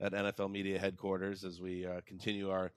[0.00, 2.72] at NFL Media headquarters as we uh, continue our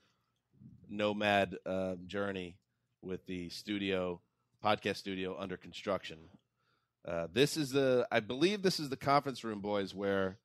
[0.89, 2.57] nomad uh, journey
[3.01, 4.21] with the studio,
[4.63, 6.17] podcast studio under construction.
[7.07, 10.37] Uh, this is the, I believe this is the conference room, boys, where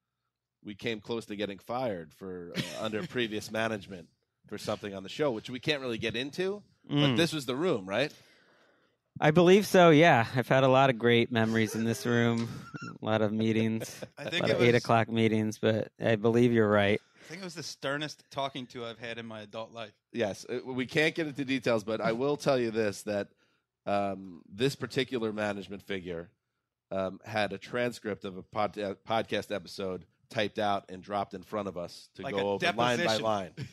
[0.64, 4.08] we came close to getting fired for uh, under previous management
[4.48, 6.62] for something on the show, which we can't really get into.
[6.88, 7.16] But Mm.
[7.16, 8.12] this was the room, right?
[9.20, 9.90] I believe so.
[9.90, 12.48] Yeah, I've had a lot of great memories in this room.
[13.02, 15.58] A lot of meetings, I a think lot it of was, eight o'clock meetings.
[15.58, 17.00] But I believe you're right.
[17.24, 19.90] I think it was the sternest talking to I've had in my adult life.
[20.12, 23.28] Yes, uh, we can't get into details, but I will tell you this: that
[23.86, 26.28] um, this particular management figure
[26.90, 31.42] um, had a transcript of a pod- uh, podcast episode typed out and dropped in
[31.42, 33.24] front of us to Like go a over line by deposition.
[33.24, 33.50] line.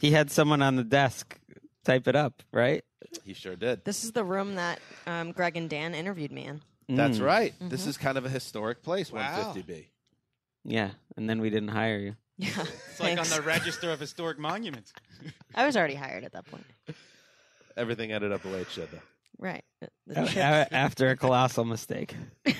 [0.00, 1.36] He had someone on the desk
[1.84, 2.84] type it up, right?
[3.24, 3.84] He sure did.
[3.84, 6.60] This is the room that um, Greg and Dan interviewed me in.
[6.88, 7.24] That's Mm.
[7.26, 7.54] right.
[7.60, 9.52] This is kind of a historic place, Wow.
[9.56, 9.86] 150B.
[10.64, 12.14] Yeah, and then we didn't hire you.
[12.38, 13.34] Yeah, It's like on thanks.
[13.36, 14.92] the register of historic monuments.
[15.56, 16.64] I was already hired at that point.
[17.76, 18.98] Everything ended up the way it should, though.
[19.38, 19.64] Right.
[19.80, 22.14] The- the A- a- After a colossal mistake.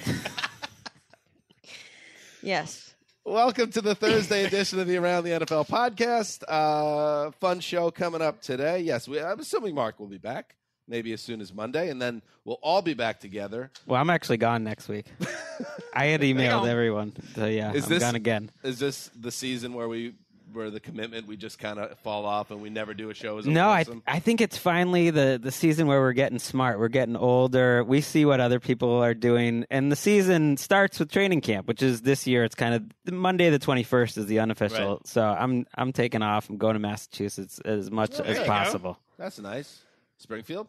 [2.43, 2.95] yes.
[3.25, 6.43] Welcome to the Thursday edition of the Around the NFL podcast.
[6.49, 8.81] Uh, fun show coming up today.
[8.81, 10.55] Yes, we, I'm assuming Marc will be back,
[10.87, 13.71] maybe as soon as Monday, and then we'll all be back together.
[13.87, 15.07] Well, I'm actually gone next week.
[15.95, 17.13] I had emailed everyone.
[17.35, 18.51] So yeah, Is I'm this- gone again.
[18.63, 20.15] Is this the season where we,
[20.53, 23.39] where the commitment we just kind of fall off and we never do a show
[23.39, 23.85] as a No, I?
[24.07, 26.79] I think it's finally the the season where we're getting smart.
[26.79, 27.85] We're getting older.
[27.85, 31.83] We see what other people are doing, and the season starts with training camp, which
[31.83, 32.45] is this year.
[32.45, 34.93] It's kind of Monday the twenty first is the unofficial.
[34.97, 35.07] Right.
[35.07, 36.49] So I'm I'm taking off.
[36.49, 38.49] I'm going to Massachusetts as much There as you go.
[38.49, 38.99] possible.
[39.19, 39.81] That's nice.
[40.19, 40.67] Springfield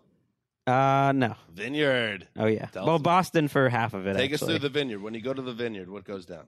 [0.68, 1.36] Uh, no.
[1.52, 2.28] Vineyard.
[2.38, 2.68] Oh yeah.
[2.68, 4.16] Tell well, Boston for half of it.
[4.16, 5.02] Take us through the vineyard.
[5.02, 6.46] When you go to the vineyard, what goes down?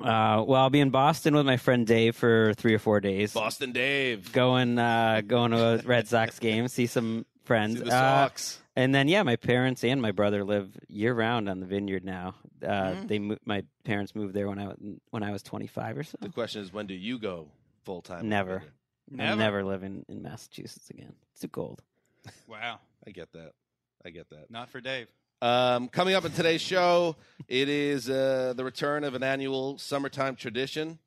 [0.00, 3.32] Uh, well, I'll be in Boston with my friend Dave for three or four days.
[3.34, 4.32] Boston Dave.
[4.32, 7.78] Going uh, going to a Red Sox game, see some friends.
[7.78, 8.58] See the Uh, socks.
[8.76, 12.34] and then yeah, my parents and my brother live year round on the vineyard now.
[12.62, 13.08] Uh, Mm.
[13.08, 14.76] They mo- my parents moved there when I was
[15.10, 16.16] when I was 25 or so.
[16.20, 17.48] The question is, when do you go
[17.84, 18.28] full time?
[18.28, 18.62] Never.
[19.10, 19.32] Never.
[19.32, 21.12] I'm never living in Massachusetts again.
[21.32, 21.82] It's too cold.
[22.46, 22.78] Wow.
[23.06, 23.52] I get that.
[24.04, 24.48] I get that.
[24.50, 25.08] Not for Dave.
[25.42, 27.16] Um, coming up in today's show,
[27.48, 31.00] it is uh, the return of an annual summertime tradition.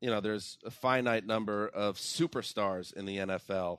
[0.00, 3.78] You know, there's a finite number of superstars in the NFL.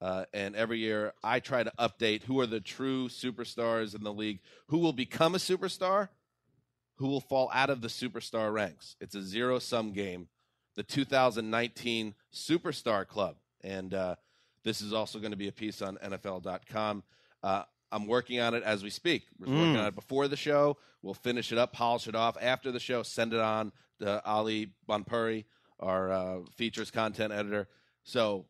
[0.00, 4.14] Uh, and every year I try to update who are the true superstars in the
[4.14, 6.08] league, who will become a superstar,
[6.96, 8.96] who will fall out of the superstar ranks.
[8.98, 10.26] It's a zero sum game,
[10.74, 13.36] the 2019 Superstar Club.
[13.60, 14.14] And uh,
[14.64, 17.02] this is also going to be a piece on NFL.com.
[17.42, 19.26] Uh, I'm working on it as we speak.
[19.38, 19.80] We're working Mm.
[19.80, 20.76] on it before the show.
[21.02, 24.72] We'll finish it up, polish it off after the show, send it on to Ali
[24.88, 25.44] Bhanpuri,
[25.80, 27.68] our uh, features content editor.
[28.02, 28.46] So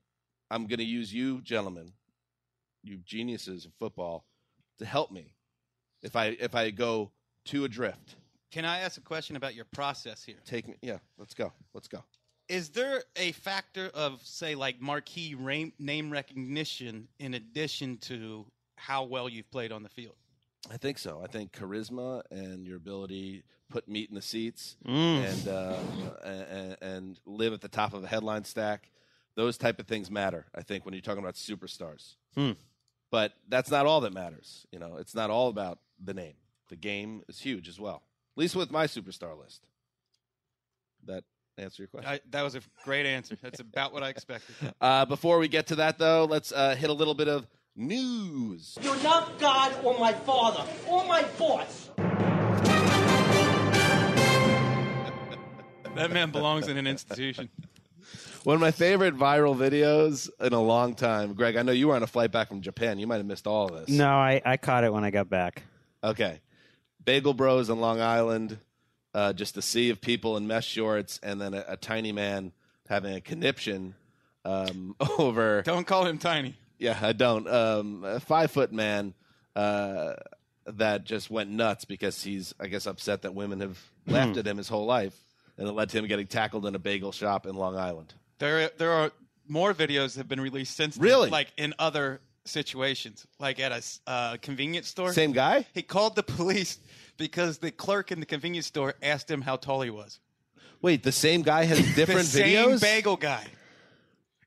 [0.50, 1.92] I'm going to use you, gentlemen,
[2.82, 4.24] you geniuses of football,
[4.78, 5.34] to help me
[6.02, 7.12] if I if I go
[7.44, 8.16] too adrift.
[8.50, 10.38] Can I ask a question about your process here?
[10.46, 10.98] Take me, yeah.
[11.18, 11.52] Let's go.
[11.74, 12.02] Let's go.
[12.48, 15.34] Is there a factor of, say, like marquee
[15.78, 18.46] name recognition in addition to
[18.78, 20.14] how well you've played on the field?
[20.70, 21.20] I think so.
[21.22, 25.24] I think charisma and your ability put meat in the seats Mm.
[25.30, 25.78] and, uh,
[26.24, 28.90] and and live at the top of a headline stack.
[29.36, 30.46] Those type of things matter.
[30.54, 32.16] I think when you're talking about superstars.
[32.34, 32.52] Hmm.
[33.10, 34.66] But that's not all that matters.
[34.72, 36.34] You know, it's not all about the name.
[36.68, 38.02] The game is huge as well.
[38.36, 39.64] At least with my superstar list.
[41.06, 41.24] That
[41.56, 42.10] answer your question.
[42.10, 43.36] I, that was a great answer.
[43.40, 44.54] That's about what I expected.
[44.80, 47.46] Uh, before we get to that, though, let's uh, hit a little bit of
[47.78, 48.76] news.
[48.82, 51.90] You're not God or my father or my boss.
[55.94, 57.48] That man belongs in an institution.
[58.44, 61.34] One of my favorite viral videos in a long time.
[61.34, 63.00] Greg, I know you were on a flight back from Japan.
[63.00, 63.88] You might have missed all of this.
[63.88, 65.64] No, I, I caught it when I got back.
[66.04, 66.40] Okay.
[67.04, 68.58] Bagel Bros in Long Island,
[69.12, 72.52] uh, just a sea of people in mesh shorts, and then a, a tiny man
[72.88, 73.96] having a conniption
[74.44, 75.62] um, over.
[75.62, 76.54] Don't call him tiny.
[76.78, 77.48] Yeah, I don't.
[77.48, 79.14] Um, a five foot man
[79.56, 80.14] uh,
[80.66, 84.56] that just went nuts because he's, I guess, upset that women have laughed at him
[84.58, 85.14] his whole life,
[85.56, 88.14] and it led to him getting tackled in a bagel shop in Long Island.
[88.38, 89.10] There, there are
[89.48, 90.94] more videos that have been released since.
[90.94, 91.30] then, Really?
[91.30, 95.12] like in other situations, like at a s- uh, convenience store.
[95.12, 95.66] Same guy?
[95.74, 96.78] He called the police
[97.16, 100.20] because the clerk in the convenience store asked him how tall he was.
[100.80, 102.80] Wait, the same guy has different the same videos.
[102.80, 103.44] bagel guy.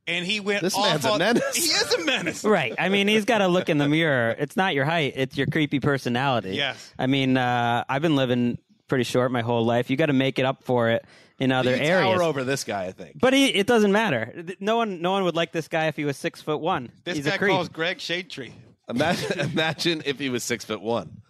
[0.07, 0.61] And he went.
[0.61, 1.55] This off man's a menace.
[1.55, 2.43] He is a menace.
[2.51, 2.73] Right.
[2.77, 4.35] I mean, he's got to look in the mirror.
[4.37, 6.55] It's not your height; it's your creepy personality.
[6.55, 6.91] Yes.
[6.97, 8.57] I mean, uh, I've been living
[8.87, 9.89] pretty short my whole life.
[9.89, 11.05] You got to make it up for it
[11.39, 12.13] in other you areas.
[12.17, 13.19] tower over this guy, I think.
[13.19, 14.43] But he, it doesn't matter.
[14.59, 16.91] No one, no one would like this guy if he was six foot one.
[17.03, 17.51] This He's guy a creep.
[17.55, 18.53] calls Greg Shade Tree.
[18.89, 21.21] Imagine, imagine if he was six foot one.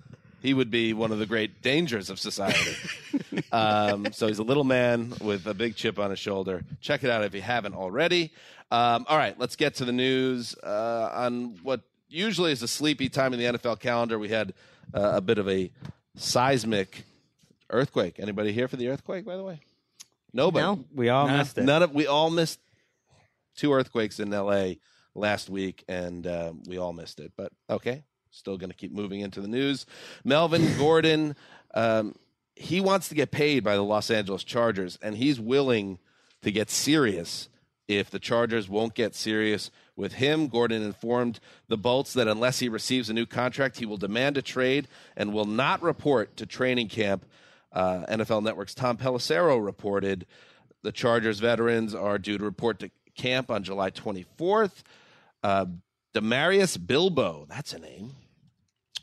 [0.41, 2.75] He would be one of the great dangers of society.
[3.51, 6.63] um, so he's a little man with a big chip on his shoulder.
[6.81, 8.31] Check it out if you haven't already.
[8.71, 13.09] Um, all right, let's get to the news uh, on what usually is a sleepy
[13.09, 14.17] time in the NFL calendar.
[14.17, 14.53] We had
[14.93, 15.71] uh, a bit of a
[16.15, 17.03] seismic
[17.69, 18.15] earthquake.
[18.19, 19.25] Anybody here for the earthquake?
[19.25, 19.59] By the way,
[20.33, 20.65] nobody.
[20.65, 20.83] No.
[20.93, 21.37] we all Nah.
[21.37, 21.63] missed it.
[21.65, 22.59] None of we all missed
[23.55, 24.79] two earthquakes in L.A.
[25.15, 27.31] last week, and uh, we all missed it.
[27.35, 29.85] But okay, still going to keep moving into the news.
[30.23, 31.35] Melvin Gordon,
[31.73, 32.15] um,
[32.61, 35.97] he wants to get paid by the Los Angeles Chargers, and he's willing
[36.41, 37.49] to get serious
[37.87, 40.47] if the Chargers won't get serious with him.
[40.47, 44.41] Gordon informed the Bolts that unless he receives a new contract, he will demand a
[44.41, 44.87] trade
[45.17, 47.25] and will not report to training camp.
[47.73, 50.25] Uh, NFL Network's Tom Pelissero reported
[50.83, 54.83] the Chargers veterans are due to report to camp on July 24th.
[55.43, 55.65] Uh,
[56.13, 58.11] Demarius Bilbo, that's a name.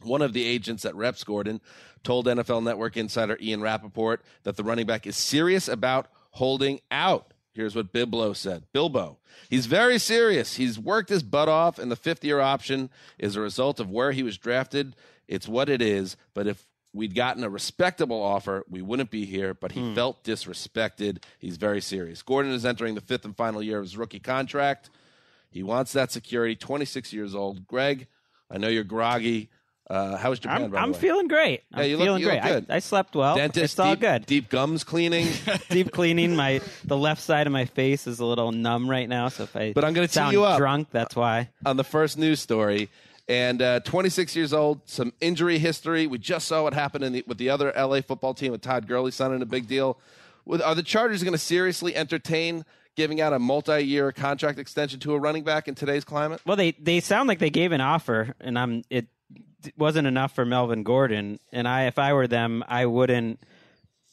[0.03, 1.61] One of the agents at Reps Gordon
[2.03, 7.33] told NFL Network insider Ian Rapoport that the running back is serious about holding out.
[7.53, 8.65] Here's what Biblo said.
[8.73, 9.19] Bilbo,
[9.51, 10.55] he's very serious.
[10.55, 12.89] He's worked his butt off, and the fifth year option
[13.19, 14.95] is a result of where he was drafted.
[15.27, 16.17] It's what it is.
[16.35, 19.55] But if we'd gotten a respectable offer, we wouldn't be here.
[19.55, 19.95] But he hmm.
[19.95, 21.25] felt disrespected.
[21.41, 22.23] He's very serious.
[22.23, 24.89] Gordon is entering the fifth and final year of his rookie contract.
[25.51, 26.55] He wants that security.
[26.55, 27.67] 26 years old.
[27.67, 28.07] Greg,
[28.49, 29.51] I know you're groggy.
[29.91, 30.65] Uh, how was Japan?
[30.65, 31.63] I'm, I'm feeling great.
[31.73, 32.53] I'm Yeah, you look- feeling you look great.
[32.53, 32.67] good.
[32.69, 33.37] I, I slept well.
[33.37, 34.27] Dentist, it's all deep, good.
[34.27, 35.29] Deep gums cleaning.
[35.71, 36.37] Deep cleaning.
[36.37, 39.29] My the left side of my face is a little numb right now.
[39.29, 40.59] So if I But I'm gonna tee sound you up.
[40.59, 41.49] drunk, that's why.
[41.65, 42.91] on the first news story.
[43.31, 46.07] And uh, 26 years old, some injury history.
[46.07, 48.87] We just saw what happened in the, with the other LA football team with Todd
[48.89, 49.99] Gurley signing a big deal.
[50.47, 52.65] With, are the Chargers going to seriously entertain
[52.97, 56.41] giving out a multi-year contract extension to a running back in today's climate?
[56.47, 59.09] Well, they they sound like they gave an offer, and I'm it
[59.77, 61.39] wasn't enough for Melvin Gordon.
[61.53, 63.41] And I, if I were them, I wouldn't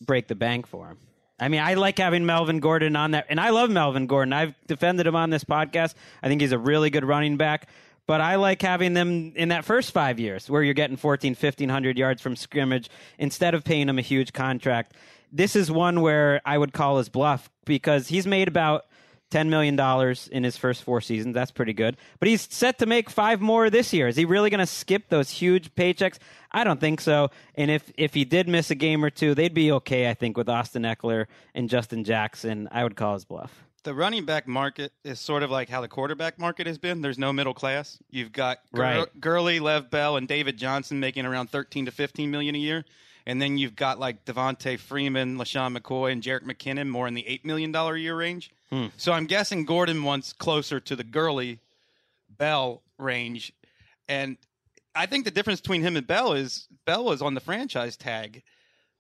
[0.02, 0.98] break the bank for him.
[1.40, 4.32] I mean, I like having Melvin Gordon on that, and I love Melvin Gordon.
[4.32, 5.94] I've defended him on this podcast.
[6.24, 7.68] I think he's a really good running back.
[8.08, 11.98] But I like having them in that first five years where you're getting 14, 1500
[11.98, 14.94] yards from scrimmage instead of paying him a huge contract.
[15.32, 18.86] This is one where I would call his bluff because he's made about
[19.36, 21.34] $10 million in his first four seasons.
[21.34, 21.98] That's pretty good.
[22.20, 24.08] But he's set to make five more this year.
[24.08, 26.18] Is he really going to skip those huge paychecks?
[26.52, 27.32] I don't think so.
[27.56, 30.38] And if, if he did miss a game or two, they'd be okay, I think,
[30.38, 32.70] with Austin Ekeler and Justin Jackson.
[32.72, 33.64] I would call his bluff.
[33.84, 37.02] The running back market is sort of like how the quarterback market has been.
[37.02, 38.00] There's no middle class.
[38.10, 39.22] You've got Gur- Right.
[39.22, 42.86] Gurley, Lev Bell, and David Johnson making around 13 to 15 million a year.
[43.26, 47.24] And then you've got like Devonta Freeman, LeSean McCoy, and Jerick McKinnon more in the
[47.24, 48.52] $8 million a year range.
[48.70, 48.88] Hmm.
[48.98, 51.60] So I'm guessing Gordon wants closer to the Gurley
[52.30, 53.54] Bell range.
[54.08, 54.38] And
[54.94, 58.44] I think the difference between him and Bell is Bell was on the franchise tag.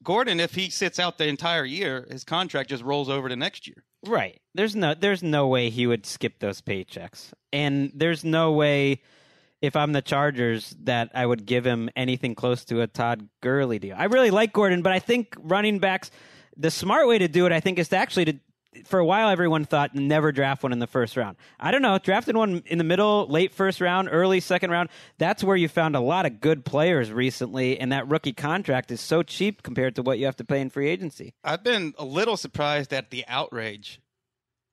[0.03, 3.67] Gordon, if he sits out the entire year, his contract just rolls over to next
[3.67, 3.83] year.
[4.05, 4.39] Right.
[4.53, 7.31] There's no there's no way he would skip those paychecks.
[7.53, 9.01] And there's no way
[9.65, 13.79] if I'm the Chargers that I would give him anything close to a Todd Gurley
[13.79, 13.95] deal.
[13.97, 16.11] I really like Gordon, but I think running backs
[16.57, 18.39] the smart way to do it I think is to actually to
[18.83, 21.37] for a while everyone thought never draft one in the first round.
[21.59, 24.89] I don't know, drafted one in the middle, late first round, early second round.
[25.17, 28.99] That's where you found a lot of good players recently and that rookie contract is
[28.99, 31.33] so cheap compared to what you have to pay in free agency.
[31.43, 34.01] I've been a little surprised at the outrage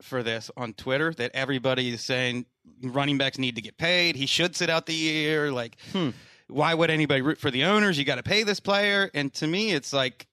[0.01, 2.47] for this on Twitter that everybody is saying
[2.83, 4.17] running backs need to get paid.
[4.17, 5.53] He should sit out the year.
[5.53, 6.11] Like, hmm.
[6.49, 7.99] why would anybody root for the owners?
[7.99, 9.11] You got to pay this player.
[9.15, 10.27] And to me, it's like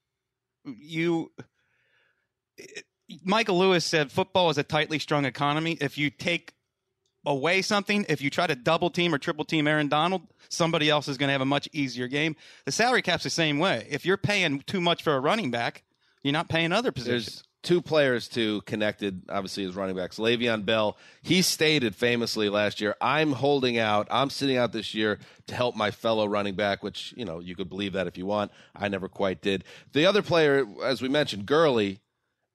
[0.64, 1.32] you.
[3.24, 5.76] Michael Lewis said football is a tightly strung economy.
[5.80, 6.52] If you take
[7.26, 11.08] away something, if you try to double team or triple team Aaron Donald, somebody else
[11.08, 12.36] is going to have a much easier game.
[12.66, 13.86] The salary cap's the same way.
[13.90, 15.82] If you're paying too much for a running back,
[16.22, 17.26] you're not paying other positions.
[17.26, 20.18] There's two players too connected, obviously, as running backs.
[20.18, 25.18] Le'Veon Bell, he stated famously last year, I'm holding out, I'm sitting out this year
[25.46, 28.26] to help my fellow running back, which, you know, you could believe that if you
[28.26, 28.50] want.
[28.74, 29.64] I never quite did.
[29.92, 32.00] The other player, as we mentioned, Gurley,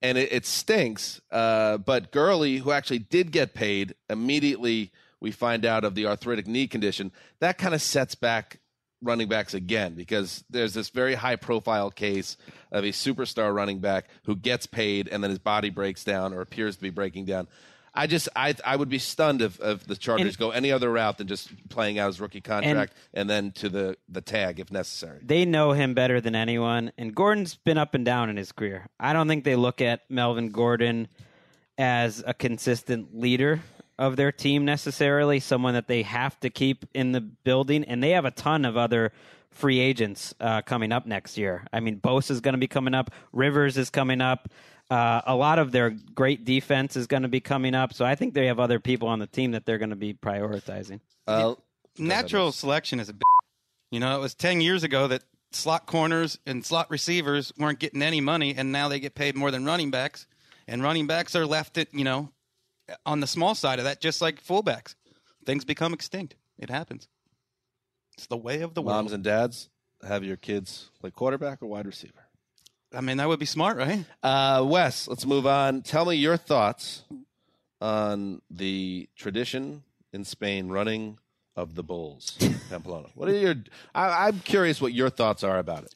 [0.01, 5.65] and it, it stinks, uh, but Gurley, who actually did get paid, immediately we find
[5.65, 8.59] out of the arthritic knee condition, that kind of sets back
[9.05, 12.35] running backs again because there's this very high profile case
[12.71, 16.41] of a superstar running back who gets paid and then his body breaks down or
[16.41, 17.47] appears to be breaking down.
[17.97, 20.91] I just I I would be stunned if, if the Chargers And- go any other
[20.91, 24.69] route than just playing out his rookie contract and, then to the, the tag if
[24.69, 25.19] necessary.
[25.23, 28.87] They know him better than anyone, and Gordon's been up and down in his career.
[28.99, 31.07] I don't think they look at Melvin Gordon
[31.77, 33.61] as a consistent leader
[33.97, 38.11] of their team necessarily, someone that they have to keep in the building, and they
[38.11, 39.11] have a ton of other
[39.51, 41.65] free agents uh, coming up next year.
[41.71, 44.49] I mean, Bosa is going to be coming up, Rivers is coming up.
[44.89, 48.15] Uh, a lot of their great defense is going to be coming up, so I
[48.15, 50.99] think they have other people on the team that they're going to be prioritizing.
[51.25, 51.55] Uh,
[51.97, 53.21] Natural selection is a b-
[53.91, 58.01] you know it was 10 years ago that slot corners and slot receivers weren't getting
[58.01, 60.27] any money and now they get paid more than running backs
[60.67, 62.29] and running backs are left at you know
[63.05, 64.95] on the small side of that just like fullbacks
[65.45, 67.07] things become extinct it happens
[68.17, 69.69] it's the way of the world moms and dads
[70.07, 72.27] have your kids play quarterback or wide receiver.
[72.93, 75.81] i mean that would be smart right Uh, Wes, let's move on.
[75.81, 77.03] Tell me your thoughts
[77.81, 81.17] on the tradition in Spain running
[81.55, 82.37] of the bulls,
[82.69, 83.07] Pamplona.
[83.15, 83.55] What are your?
[83.93, 85.95] I, I'm curious what your thoughts are about it.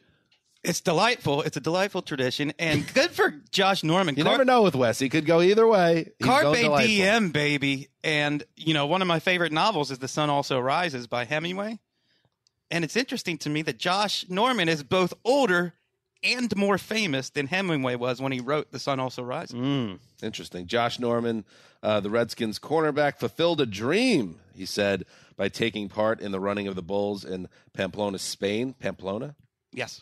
[0.63, 4.61] It's delightful it's a delightful tradition and good for josh norman You Car- never know
[4.63, 6.11] with Wes; he could go either way.
[6.19, 6.55] He's Carpe.
[6.85, 7.87] Diem, baby.
[8.03, 11.79] And, you know, one of my favorite novels is The Sun Also Rises by Hemingway.
[12.71, 15.73] And it's interesting to me that Josh Norman is both older
[16.23, 19.55] and more famous than Hemingway was when he wrote The Sun Also Rises.
[19.55, 19.99] Mm.
[20.21, 20.67] Interesting.
[20.67, 21.45] Josh Norman,
[21.81, 24.39] uh, the Redskins cornerback, fulfilled a dream.
[24.53, 25.05] He said
[25.37, 28.75] by taking part in the running of the bulls in Pamplona, Spain.
[28.79, 29.35] Pamplona.
[29.71, 30.01] Yes.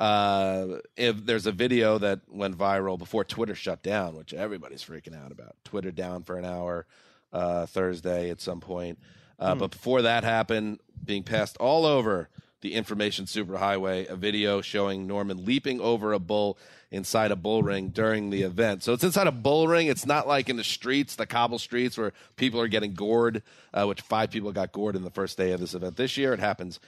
[0.00, 5.14] Uh, if there's a video that went viral before Twitter shut down, which everybody's freaking
[5.14, 5.54] out about.
[5.64, 6.86] Twitter down for an hour
[7.32, 8.98] uh, Thursday at some point.
[9.38, 12.28] Uh, But before that happened, being passed all over
[12.60, 16.58] the information superhighway, a video showing Norman leaping over a bull
[16.92, 18.84] inside a bull ring during the event.
[18.84, 19.88] So it's inside a bull ring.
[19.88, 23.42] It's not like in the streets, the cobble streets, where people are getting gored,
[23.74, 26.32] uh, which five people got gored in the first day of this event this year.
[26.34, 26.78] It happens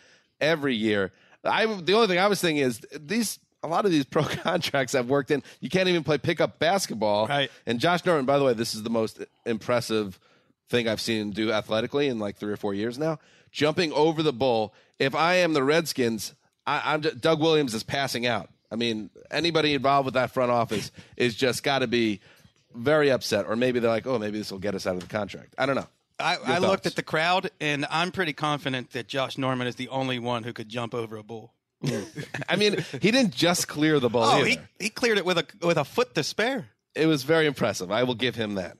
[0.40, 1.12] every year.
[1.44, 4.94] I the only thing I was thinking is these a lot of these pro contracts
[4.94, 5.42] I've worked in.
[5.60, 7.26] You can't even play pickup basketball.
[7.26, 7.50] Right.
[7.66, 10.18] And Josh Norman, by the way, this is the most impressive
[10.68, 13.18] thing I've seen him do athletically in like three or four years now.
[13.50, 14.74] Jumping over the bull.
[14.98, 16.34] If I am the Redskins,
[16.66, 18.48] I, I'm just, Doug Williams is passing out.
[18.70, 22.20] I mean, anybody involved with that front office is just got to be
[22.74, 25.06] very upset, or maybe they're like, "Oh, maybe this will get us out of the
[25.06, 25.86] contract." I don't know.
[26.18, 29.88] I, I looked at the crowd, and I'm pretty confident that Josh Norman is the
[29.88, 31.54] only one who could jump over a bull.
[31.84, 32.26] Mm.
[32.48, 34.24] I mean, he didn't just clear the ball.
[34.24, 34.48] Oh, either.
[34.48, 36.68] he, he cleared it with a with a foot to spare.
[36.94, 37.90] it was very impressive.
[37.90, 38.76] I will give him that.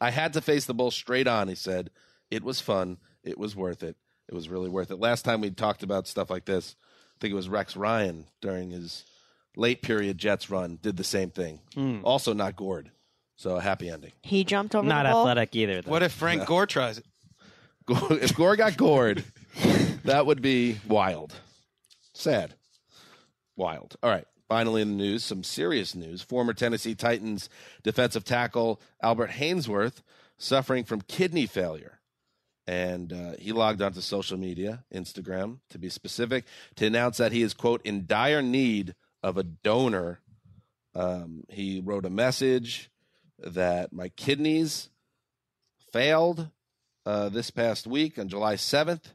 [0.00, 1.48] I had to face the bull straight on.
[1.48, 1.90] He said
[2.30, 2.98] it was fun.
[3.24, 3.96] It was worth it.
[4.28, 4.98] It was really worth it.
[4.98, 6.76] Last time we talked about stuff like this,
[7.16, 9.04] I think it was Rex Ryan during his
[9.56, 11.60] late period Jets run did the same thing.
[11.74, 11.98] Hmm.
[12.02, 12.90] Also not gored.
[13.42, 14.12] So a happy ending.
[14.22, 15.22] He jumped over Not the ball.
[15.22, 15.82] athletic either.
[15.82, 15.90] Though.
[15.90, 17.04] What if Frank Gore tries it?
[17.88, 19.24] If Gore got gored,
[20.04, 21.34] that would be wild.
[22.14, 22.54] Sad.
[23.56, 23.96] Wild.
[24.00, 24.26] All right.
[24.48, 26.22] Finally, in the news, some serious news.
[26.22, 27.48] Former Tennessee Titans
[27.82, 30.02] defensive tackle Albert Haynesworth
[30.38, 31.98] suffering from kidney failure.
[32.68, 36.44] And uh, he logged onto social media, Instagram to be specific,
[36.76, 40.20] to announce that he is, quote, in dire need of a donor.
[40.94, 42.88] Um, he wrote a message
[43.42, 44.90] that my kidneys
[45.92, 46.48] failed
[47.04, 49.12] uh, this past week on July 7th.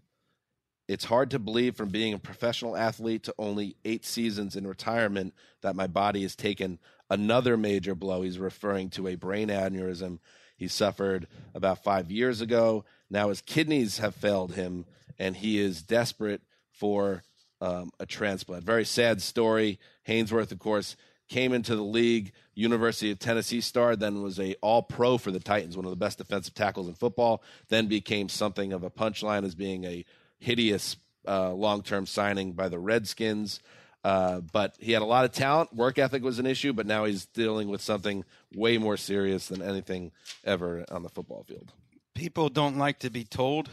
[0.87, 5.33] It's hard to believe from being a professional athlete to only eight seasons in retirement
[5.61, 6.79] that my body has taken
[7.09, 8.21] another major blow.
[8.21, 10.19] He's referring to a brain aneurysm
[10.57, 12.83] he suffered about five years ago.
[13.09, 14.85] Now his kidneys have failed him,
[15.19, 16.41] and he is desperate
[16.71, 17.23] for
[17.61, 18.63] um, a transplant.
[18.63, 19.79] Very sad story.
[20.07, 20.95] Haynesworth, of course,
[21.27, 25.39] came into the league, University of Tennessee star, then was a all pro for the
[25.39, 29.43] Titans, one of the best defensive tackles in football, then became something of a punchline
[29.43, 30.05] as being a
[30.39, 33.59] hideous uh, long term signing by the Redskins.
[34.03, 35.73] Uh, but he had a lot of talent.
[35.75, 38.23] Work ethic was an issue, but now he's dealing with something
[38.55, 40.11] way more serious than anything
[40.45, 41.73] ever on the football field.
[42.15, 43.69] People don't like to be told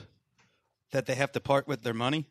[0.91, 2.27] that they have to part with their money.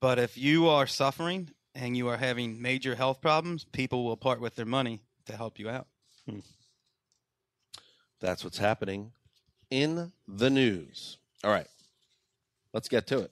[0.00, 4.40] But if you are suffering and you are having major health problems, people will part
[4.40, 5.86] with their money to help you out.
[8.20, 9.12] That's what's happening
[9.70, 11.18] in the news.
[11.44, 11.68] All right,
[12.72, 13.30] let's get to it.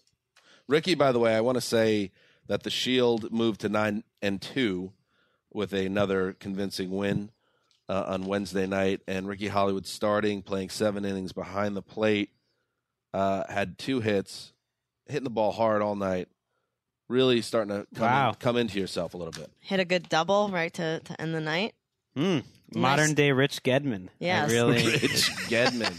[0.68, 2.12] Ricky, by the way, I want to say
[2.46, 4.92] that the Shield moved to nine and two
[5.52, 7.30] with another convincing win
[7.88, 12.30] uh, on Wednesday night, and Ricky Hollywood starting, playing seven innings behind the plate,
[13.12, 14.52] uh, had two hits,
[15.06, 16.28] hitting the ball hard all night.
[17.08, 18.28] Really starting to come, Wow.
[18.30, 19.50] in- come into yourself a little bit.
[19.60, 21.74] Hit a good double right to, to end the night.
[22.16, 22.42] Mm.
[22.74, 24.08] Modern day Rich Gedman.
[24.08, 24.50] I Yes.
[24.50, 24.82] really.
[24.84, 25.94] Rich Gedman.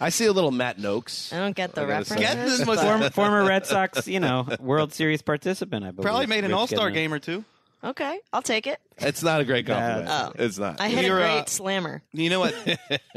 [0.00, 1.32] I see a little Matt Nokes.
[1.32, 2.16] I don't get the I gotta say.
[2.16, 2.60] references.
[2.60, 5.84] Gedman was but- former, former Red Sox, you know, World Series participant.
[5.84, 6.04] I believe.
[6.06, 6.94] Probably made an Rich All Star Gedman.
[6.94, 7.44] game or two.
[7.84, 8.80] okay, I'll take it.
[8.96, 10.08] It's not a great compliment.
[10.10, 10.32] Oh.
[10.42, 10.80] It's not.
[10.80, 12.02] I hit You're, a uh, great slammer.
[12.12, 12.54] You know what?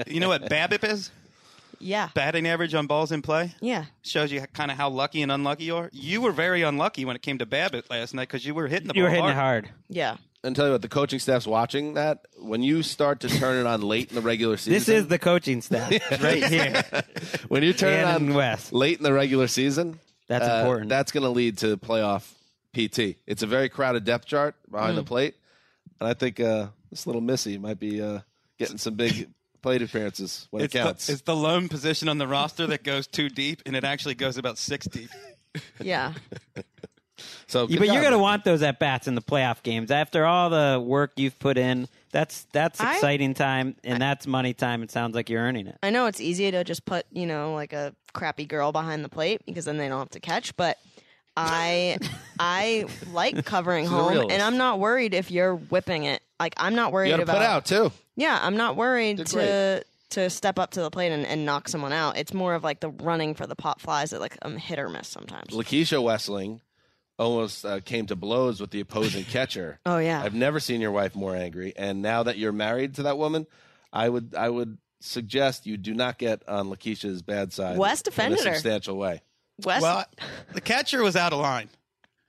[0.07, 1.11] you know what BABIP is?
[1.81, 3.85] Yeah, Batting average on balls in play yeah.
[4.03, 5.89] shows you kind of how lucky and unlucky you are.
[5.91, 8.87] You were very unlucky when it came to BABIP last night because you were hitting
[8.87, 9.03] the ball.
[9.03, 9.65] You ball were hitting hard.
[9.65, 9.75] it hard.
[9.89, 10.17] Yeah.
[10.43, 12.25] and tell you what, the coaching staff's watching that.
[12.39, 15.19] When you start to turn it on late in the regular season, This is the
[15.19, 15.91] coaching staff
[16.21, 16.83] right here.
[17.47, 18.71] when you turn it on and Wes.
[18.71, 19.99] late in the regular season.
[20.27, 20.89] That's uh, important.
[20.89, 22.31] That's going to lead to playoff
[22.73, 23.17] PT.
[23.27, 24.95] It's a very crowded depth chart behind Mm.
[24.97, 25.35] the plate,
[25.99, 28.19] and I think uh, this little Missy might be uh,
[28.57, 29.29] getting some big
[29.61, 31.09] plate appearances when It's it the, counts.
[31.09, 34.37] it's the lone position on the roster that goes too deep, and it actually goes
[34.37, 35.09] about six deep.
[35.81, 36.13] Yeah.
[37.47, 39.91] so, Yeah, good but you're going to want those at bats in the playoff games
[39.91, 41.87] after all the work you've put in.
[42.11, 44.81] That's that's I- exciting time, and that's money time.
[44.83, 45.77] It sounds like you're earning it.
[45.83, 49.09] I know it's easy to just put, you know, like a crappy girl behind the
[49.09, 50.77] plate because then they don't have to catch, but
[51.37, 51.97] I
[52.39, 56.21] I like covering She's home and I'm not worried if you're whipping it.
[56.41, 57.91] Like I'm not worried You got to about put out too.
[58.15, 61.69] Yeah, I'm not worried Did to to step up to the plate and, and knock
[61.69, 62.17] someone out.
[62.17, 64.89] It's more of like the running for the pop flies that like I'm hit or
[64.89, 65.53] miss sometimes.
[65.53, 66.59] Lakeisha Wesseling
[67.19, 69.79] almost uh, came to blows with the opposing catcher.
[69.85, 70.23] Oh yeah.
[70.23, 73.45] I've never seen your wife more angry, and now that you're married to that woman,
[73.93, 77.77] I would I would suggest you do not get on Lakeisha's bad side.
[77.77, 78.55] Wes in defended a her.
[78.55, 79.21] substantial way.
[79.63, 79.83] West.
[79.83, 80.05] Well,
[80.53, 81.69] the catcher was out of line.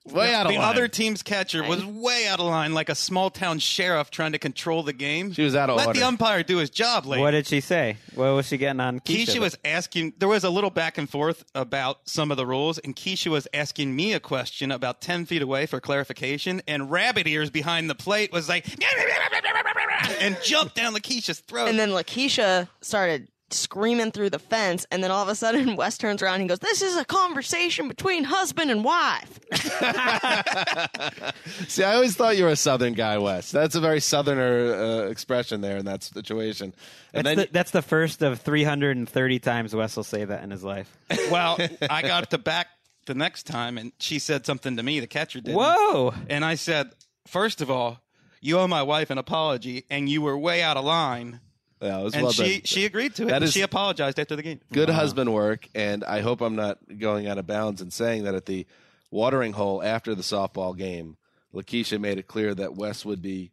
[0.04, 0.54] Way out of line.
[0.54, 0.70] the line.
[0.74, 4.38] other team's catcher was way out of line, like a small town sheriff trying to
[4.38, 5.32] control the game.
[5.32, 5.86] She was out of line.
[5.86, 6.00] Let order.
[6.00, 7.22] the umpire do his job, lady.
[7.22, 7.98] What did she say?
[8.14, 9.26] What was she getting on Keisha?
[9.26, 10.14] Keisha was asking.
[10.18, 13.46] There was a little back and forth about some of the rules, and Keisha was
[13.54, 16.62] asking me a question about ten feet away for clarification.
[16.66, 18.66] And Rabbit Ears behind the plate was like,
[20.20, 21.68] and jumped down Lakeisha's throat.
[21.68, 25.98] and then Lakeisha started screaming through the fence, and then all of a sudden Wes
[25.98, 29.40] turns around and he goes, "This is a conversation between husband and wife."
[31.68, 33.50] See, I always thought you were a Southern guy, Wes.
[33.50, 36.74] That's a very Southerner uh, expression there in that situation.
[37.12, 40.50] And That's, then the, that's the first of 330 times Wes will say that in
[40.50, 40.96] his life.
[41.30, 41.58] Well,
[41.90, 42.68] I got to back
[43.06, 45.00] the next time, and she said something to me.
[45.00, 45.54] The catcher did.
[45.54, 46.14] Whoa!
[46.28, 46.90] And I said,
[47.26, 48.00] first of all,
[48.40, 51.40] you owe my wife an apology, and you were way out of line.
[51.82, 52.60] Yeah, it was And well she done.
[52.64, 53.26] she agreed to it.
[53.26, 54.60] That and is- she apologized after the game.
[54.72, 58.34] good husband work, and I hope I'm not going out of bounds in saying that
[58.34, 58.66] at the
[59.10, 61.16] watering hole after the softball game,
[61.54, 63.50] Lakeisha made it clear that Wes would be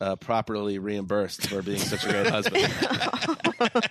[0.00, 2.64] uh, properly reimbursed for being such a great husband.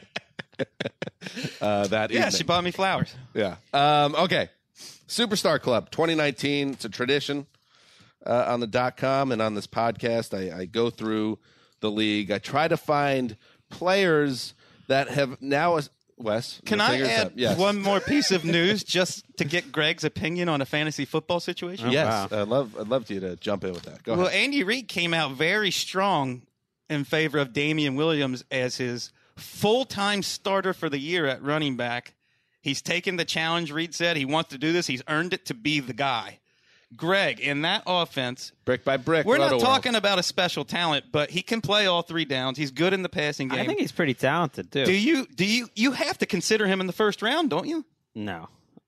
[1.61, 2.31] uh, that Yeah, evening.
[2.31, 3.13] she bought me flowers.
[3.33, 3.55] Yeah.
[3.73, 4.49] Um, okay.
[5.07, 6.71] Superstar Club 2019.
[6.71, 7.45] It's a tradition
[8.25, 10.33] uh, on the dot com and on this podcast.
[10.37, 11.39] I, I go through
[11.79, 12.31] the league.
[12.31, 13.37] I try to find
[13.69, 14.53] players
[14.87, 15.79] that have now.
[16.19, 17.33] Wes, Can I add.
[17.35, 17.59] Yes.
[17.59, 21.89] one more piece of news just to get Greg's opinion on a fantasy football situation?
[21.89, 24.01] Oh, yes, I'd love I'd love you to jump in with that.
[24.01, 24.41] Go well, ahead.
[24.41, 26.41] Andy Reid came out very strong
[26.89, 31.77] in favor of Damien Williams as his full time starter for the year at running
[31.77, 32.15] back.
[32.61, 34.17] He's taken the challenge, Reid said.
[34.17, 34.87] He wants to do this.
[34.87, 36.39] He's earned it to be the guy.
[36.95, 39.25] Greg, in that offense, brick by brick.
[39.25, 39.59] we're not Rotoworld.
[39.59, 42.57] talking about a special talent, but he can play all three downs.
[42.57, 43.59] He's good in the passing game.
[43.59, 44.85] I think he's pretty talented too.
[44.85, 47.85] do you do you you have to consider him in the first round, don't you?
[48.15, 48.47] No.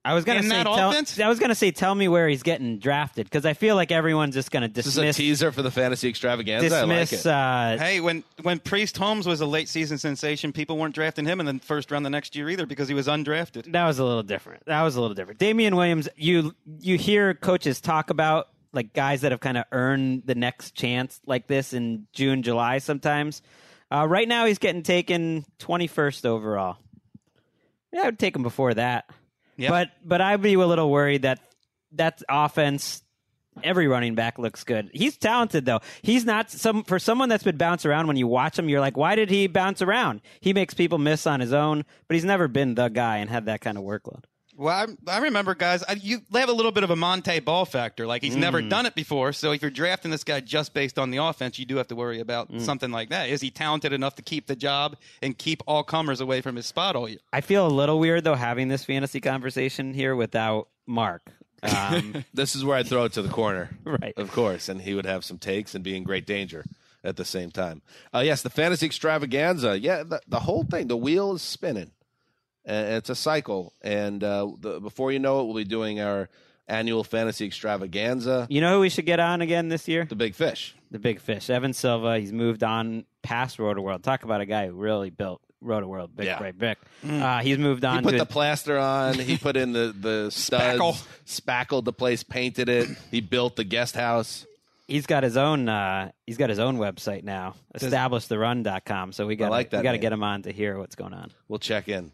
[0.09, 1.19] I was gonna In say that tell, offense?
[1.19, 4.33] I was gonna say tell me where he's getting drafted because I feel like everyone's
[4.33, 4.95] just gonna dismiss.
[4.95, 6.75] This is a teaser for the fantasy extravaganza.
[6.75, 7.25] I like it.
[7.25, 11.39] uh, Hey, when when Priest Holmes was a late season sensation, people weren't drafting him
[11.39, 13.71] in the first round the next year either because he was undrafted.
[13.71, 14.65] that was a little different.
[14.65, 15.39] That was a little different.
[15.39, 20.23] Damien Williams, you you hear coaches talk about like guys that have kind of earned
[20.25, 23.41] the next chance like this in June, July sometimes.
[23.91, 26.77] Uh, right now, he's getting taken twenty first overall.
[27.91, 29.09] Yeah, I would take him before that.
[29.59, 29.69] Yeah.
[29.69, 31.39] But but I'd be a little worried that
[31.93, 33.03] that offense.
[33.61, 34.89] Every running back looks good.
[34.93, 35.81] He's talented though.
[36.01, 38.07] He's not some for someone that's been bounced around.
[38.07, 40.21] When you watch him, you're like, why did he bounce around?
[40.39, 43.47] He makes people miss on his own, but he's never been the guy and had
[43.47, 44.23] that kind of workload.
[44.59, 44.75] Well,
[45.07, 47.63] I, I remember, guys, I, you they have a little bit of a Montee Ball
[47.63, 48.05] factor.
[48.05, 51.11] Like he's never done it before, so if you're drafting this guy just based on
[51.11, 53.29] the offense, you do have to worry about something like that.
[53.29, 56.65] Is he talented enough to keep the job and keep all comers away from his
[56.65, 57.19] spot all year?
[57.31, 61.31] I feel a little weird though having this fantasy conversation here without Marc.
[61.63, 64.13] Um, This is where I'd throw it to the corner, Right.
[64.17, 66.65] Of course, and he would have some takes and be in great danger
[67.01, 67.81] at the same time.
[68.13, 69.79] Uh, yes, the fantasy extravaganza.
[69.79, 70.87] Yeah, the, the whole thing.
[70.89, 71.91] The wheel is spinning,
[72.69, 73.73] and it's a cycle.
[73.81, 76.29] And uh, the, before you know it, we'll be doing our
[76.67, 78.45] annual fantasy extravaganza.
[78.49, 80.05] you know who we should get on again this year?
[80.05, 80.75] The big fish.
[80.91, 82.19] The big fish, Evan Silva.
[82.19, 84.01] He's moved on past Rotoworld.
[84.03, 86.15] Talk about a guy who really built Rotoworld.
[86.15, 86.41] Big, Yeah.
[86.41, 86.77] right, big.
[87.07, 89.15] Uh, he's moved on He put to the plaster on.
[89.19, 91.05] He put in the the studs, Spackle.
[91.25, 92.87] spackled the place, painted it.
[93.11, 94.45] He built the guest house.
[94.87, 99.51] he's got his own uh, he's got his own website now establishtheRun.com so we got
[99.51, 101.87] like that we got to get him on to hear what's going on We'll check
[101.89, 102.11] in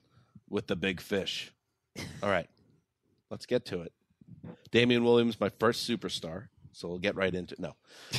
[0.55, 1.51] with the big fish.
[2.23, 2.49] All right,
[3.29, 3.91] let's get to it.
[4.71, 6.47] Damien Williams, my first superstar.
[6.71, 7.59] So we'll get right into it.
[7.59, 7.75] No,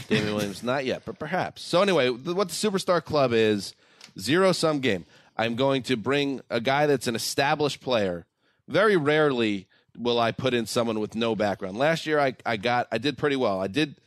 [0.09, 1.63] Damien Williams, not yet, but perhaps.
[1.63, 3.75] So anyway, what the Superstar Club is
[4.19, 5.05] zero sum game.
[5.37, 8.27] I'm going to bring a guy that's an established player.
[8.69, 11.77] Very rarely will I put in someone with no background.
[11.77, 13.61] Last year, I, I got I did pretty well.
[13.61, 14.01] I did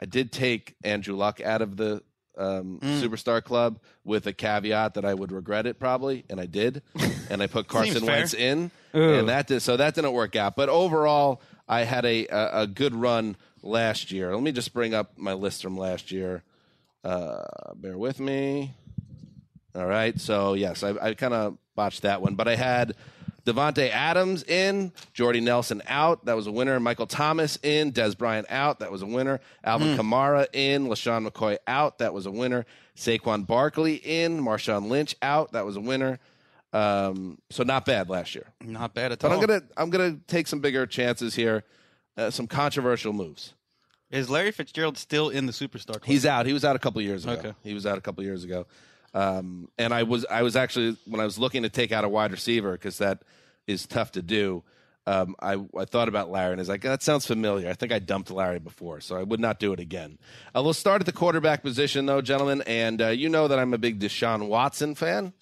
[0.00, 2.02] I did take Andrew Luck out of the
[2.38, 6.82] um, Superstar Club with a caveat that I would regret it probably, and I did.
[7.30, 8.06] and I put Carson.
[8.06, 9.14] Wentz in, Ooh.
[9.14, 10.56] and that did so that didn't work out.
[10.56, 14.34] But overall, I had a, a a good run last year.
[14.34, 16.42] Let me just bring up my list from last year.
[17.04, 18.74] Uh, bear with me.
[19.74, 22.94] All right, so yes, I, I kind of botched that one, but I had
[23.48, 26.78] Davante Adams in, Jordy Nelson out, that was a winner.
[26.78, 29.40] Michael Thomas in, Dez Bryant out, that was a winner.
[29.64, 32.66] Alvin Kamara in, LeSean McCoy out, that was a winner.
[32.96, 36.18] Saquon Barkley in, Marshawn Lynch out, that was a winner.
[36.72, 38.46] Um, so not bad last year.
[38.62, 39.40] Not bad at But all.
[39.40, 41.64] I'm gonna I'm gonna take some bigger chances here,
[42.18, 43.54] uh, some controversial moves.
[44.10, 45.92] Is Larry Fitzgerald still in the superstar?
[45.92, 46.04] Club?
[46.04, 46.44] He's out.
[46.44, 47.34] He was out a couple years ago.
[47.34, 47.52] Okay.
[47.62, 48.66] He was out a couple years ago.
[49.14, 52.08] Um, and I was I was actually when I was looking to take out a
[52.08, 53.22] wide receiver because that
[53.68, 54.64] is tough to do.
[55.06, 57.70] Um, I I thought about Larry and I was like that sounds familiar.
[57.70, 60.18] I think I dumped Larry before, so I would not do it again.
[60.54, 63.72] Uh, we'll start at the quarterback position though, gentlemen, and uh, you know that I'm
[63.72, 65.32] a big Deshaun Watson fan.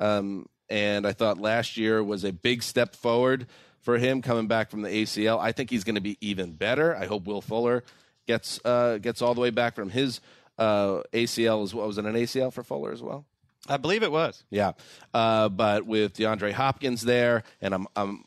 [0.00, 3.46] Um, and I thought last year was a big step forward
[3.80, 5.38] for him coming back from the ACL.
[5.38, 6.96] I think he's going to be even better.
[6.96, 7.84] I hope Will Fuller
[8.26, 10.20] gets uh, gets all the way back from his
[10.58, 11.86] uh, ACL as well.
[11.86, 13.26] Was it an ACL for Fuller as well?
[13.68, 14.44] I believe it was.
[14.50, 14.72] Yeah,
[15.12, 18.24] uh, but with DeAndre Hopkins there, and I'm I'm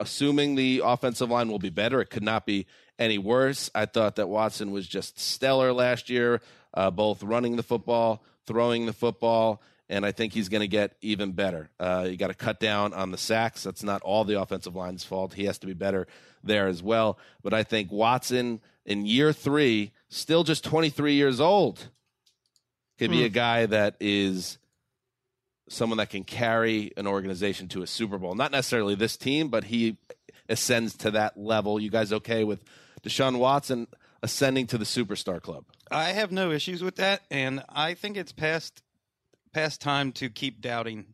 [0.00, 2.00] assuming the offensive line will be better.
[2.00, 2.66] It could not be
[2.98, 3.70] any worse.
[3.74, 6.40] I thought that Watson was just stellar last year,
[6.74, 10.96] uh, both running the football, throwing the football, and I think he's going to get
[11.02, 11.70] even better.
[11.78, 13.62] Uh, you got to cut down on the sacks.
[13.62, 15.34] That's not all the offensive line's fault.
[15.34, 16.06] He has to be better
[16.42, 17.18] there as well.
[17.42, 21.88] But I think Watson in year three, still just 23 years old,
[23.02, 24.58] could be a guy that is
[25.68, 28.34] someone that can carry an organization to a Super Bowl.
[28.34, 29.96] Not necessarily this team, but he
[30.48, 31.80] ascends to that level.
[31.80, 32.62] You guys okay with
[33.02, 33.86] Deshaun Watson
[34.22, 35.64] ascending to the superstar club?
[35.90, 38.82] I have no issues with that, and I think it's past
[39.52, 41.06] past time to keep doubting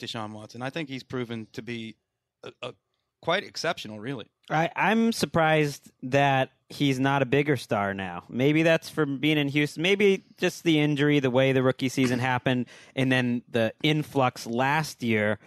[0.00, 0.60] Deshaun Watson.
[0.60, 1.96] I think he's proven to be
[2.42, 2.74] a, a
[3.22, 4.26] quite exceptional, really.
[4.50, 8.24] I, I'm surprised that he's not a bigger star now.
[8.28, 9.82] Maybe that's from being in Houston.
[9.82, 15.02] Maybe just the injury, the way the rookie season happened, and then the influx last
[15.02, 15.38] year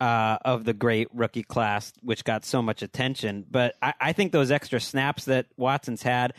[0.00, 3.46] uh, of the great rookie class, which got so much attention.
[3.50, 6.34] But I, I think those extra snaps that Watson's had,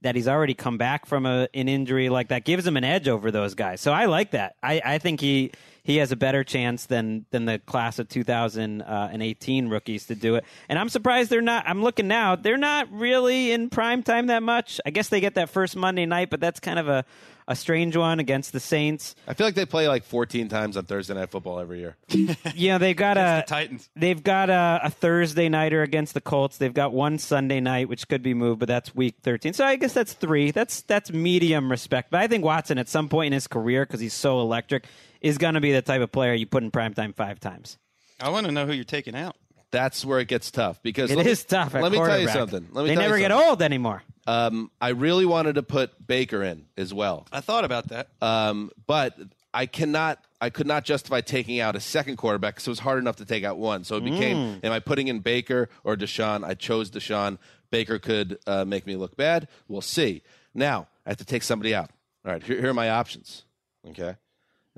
[0.00, 3.08] that he's already come back from a, an injury like that, gives him an edge
[3.08, 3.80] over those guys.
[3.80, 4.56] So I like that.
[4.62, 5.52] I, I think he
[5.84, 10.44] he has a better chance than than the class of 2018 rookies to do it.
[10.68, 11.68] And I'm surprised they're not.
[11.68, 14.80] I'm looking now; they're not really in prime time that much.
[14.84, 17.04] I guess they get that first Monday night, but that's kind of a
[17.46, 19.14] a strange one against the Saints.
[19.28, 21.96] I feel like they play like 14 times on Thursday Night Football every year.
[22.54, 23.88] yeah, they've got a the Titans.
[23.94, 26.56] They've got a, a Thursday nighter against the Colts.
[26.56, 29.52] They've got one Sunday night, which could be moved, but that's week 13.
[29.52, 30.50] So I guess that's three.
[30.50, 32.10] That's that's medium respect.
[32.10, 34.86] But I think Watson, at some point in his career, because he's so electric,
[35.24, 37.78] is going to be the type of player you put in primetime five times.
[38.20, 39.36] I want to know who you're taking out.
[39.70, 41.74] That's where it gets tough because It let is tough.
[41.74, 42.68] At let me tell you something.
[42.70, 43.48] Let me they tell you never get something.
[43.48, 44.02] old anymore.
[44.26, 47.26] Um, I really wanted to put Baker in as well.
[47.32, 48.08] I thought about that.
[48.22, 49.18] Um, but
[49.52, 50.22] I cannot.
[50.40, 53.24] I could not justify taking out a second quarterback because it was hard enough to
[53.24, 53.82] take out one.
[53.82, 56.44] So it became: Am I putting in Baker or Deshaun?
[56.44, 57.38] I chose Deshaun.
[57.70, 59.48] Baker could uh, make me look bad.
[59.68, 60.22] We'll see.
[60.54, 61.90] Now I have to take somebody out.
[62.24, 63.44] All right, here, here are my options.
[63.88, 64.14] Okay,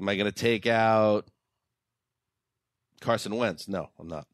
[0.00, 1.26] am I going to take out
[3.00, 3.68] Carson Wentz?
[3.68, 4.26] No, I'm not.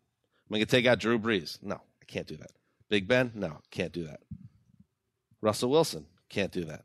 [0.51, 1.59] Am I going to take out Drew Brees?
[1.63, 2.51] No, I can't do that.
[2.89, 3.33] Big Ben?
[3.35, 4.21] No, can't do that.
[5.41, 6.07] Russell Wilson?
[6.29, 6.85] Can't do that.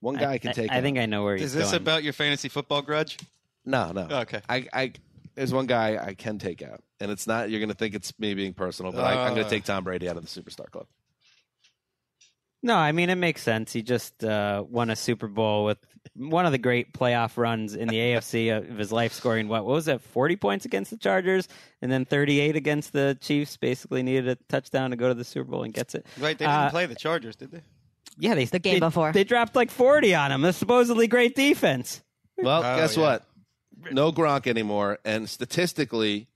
[0.00, 0.70] One guy can take.
[0.70, 1.80] I, I think I know where he's Is this going.
[1.82, 3.16] about your fantasy football grudge?
[3.64, 4.02] No, no.
[4.20, 4.42] Okay.
[4.50, 4.92] I, I,
[5.34, 7.48] there's one guy I can take out, and it's not.
[7.48, 9.48] You're going to think it's me being personal, but I, I'm going Uh.
[9.48, 10.86] to take Tom Brady out of the superstar club.
[12.64, 13.72] No, I mean it makes sense.
[13.74, 15.78] He just uh, won a Super Bowl with
[16.16, 19.66] one of the great playoff runs in the AFC of his life, scoring what?
[19.66, 20.00] What was that?
[20.00, 21.46] Forty points against the Chargers,
[21.82, 23.56] and then thirty-eight against the Chiefs.
[23.58, 26.06] Basically, needed a touchdown to go to the Super Bowl and gets it.
[26.18, 27.60] Right, they didn't Uh, play the Chargers, did they?
[28.16, 29.12] Yeah, they The game they- before.
[29.12, 30.40] they dropped like forty on him.
[30.40, 32.02] The supposedly great defense.
[32.38, 33.02] Well, Oh, guess yeah.
[33.02, 33.24] what?
[33.92, 36.28] No Gronk anymore, and statistically,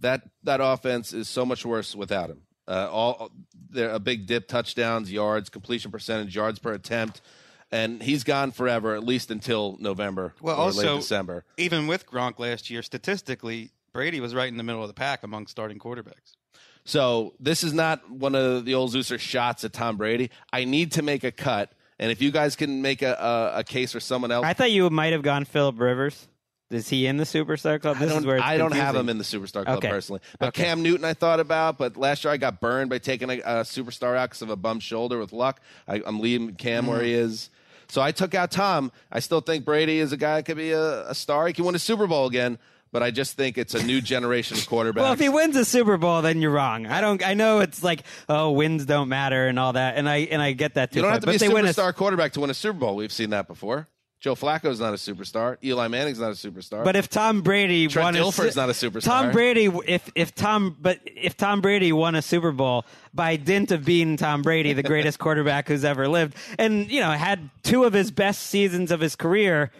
[0.00, 2.42] that that offense is so much worse without him.
[2.68, 3.30] Uh, all
[3.70, 7.20] they're a big dip, touchdowns, yards, completion percentage, yards per attempt,
[7.70, 11.44] and he's gone forever, at least until November Well, or also- late December.
[11.56, 15.22] Even with Gronk last year, statistically, Brady was right in the middle of the pack
[15.22, 16.34] among starting quarterbacks.
[16.84, 20.30] So this is not one of the old Zeuser shots at Tom Brady.
[20.52, 23.12] I need to make a cut, and if you guys can make a
[23.54, 26.26] a, a case for someone else, I thought you might have gone Philip Rivers.
[26.72, 27.96] Is he in the Superstar Club?
[27.96, 29.88] I This don't, is where it's I don't have him in the superstar club Okay.
[29.88, 30.20] personally.
[30.38, 30.64] But Okay.
[30.64, 33.54] Cam Newton, I thought about, but last year I got burned by taking a, a
[33.62, 35.60] superstar out because of a bum shoulder with luck.
[35.86, 37.04] I, I'm leaving Cam where Mm.
[37.04, 37.50] he is.
[37.88, 38.90] So I took out Tom.
[39.10, 41.46] I still think Brady is a guy that could be a, a star.
[41.46, 42.58] He can win a Super Bowl again,
[42.90, 44.96] but I just think it's a new generation of quarterbacks.
[45.02, 46.86] Well, if he wins a Super Bowl, then you're wrong.
[46.86, 47.22] I don't.
[47.26, 50.52] I know it's like oh, wins don't matter and all that, and I and I
[50.52, 51.00] get that too.
[51.00, 52.96] you don't have to be a superstar quarterback to win a Super Bowl.
[52.96, 53.88] We've seen that before.
[54.22, 55.56] Joe Flacco's not a superstar.
[55.64, 56.84] Eli Manning's not a superstar.
[56.84, 59.02] But if Tom Brady Trent won a Dilfer's Su- not a superstar.
[59.02, 63.72] Tom Brady, if if Tom, but if Tom Brady won a Super Bowl by dint
[63.72, 67.82] of being Tom Brady, the greatest quarterback who's ever lived, and you know had two
[67.82, 69.72] of his best seasons of his career